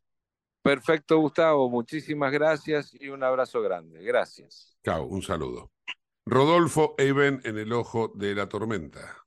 [0.62, 1.68] Perfecto, Gustavo.
[1.68, 4.02] Muchísimas gracias y un abrazo grande.
[4.02, 4.74] Gracias.
[4.82, 5.70] Chao, un saludo.
[6.24, 9.21] Rodolfo Eben en el ojo de la tormenta.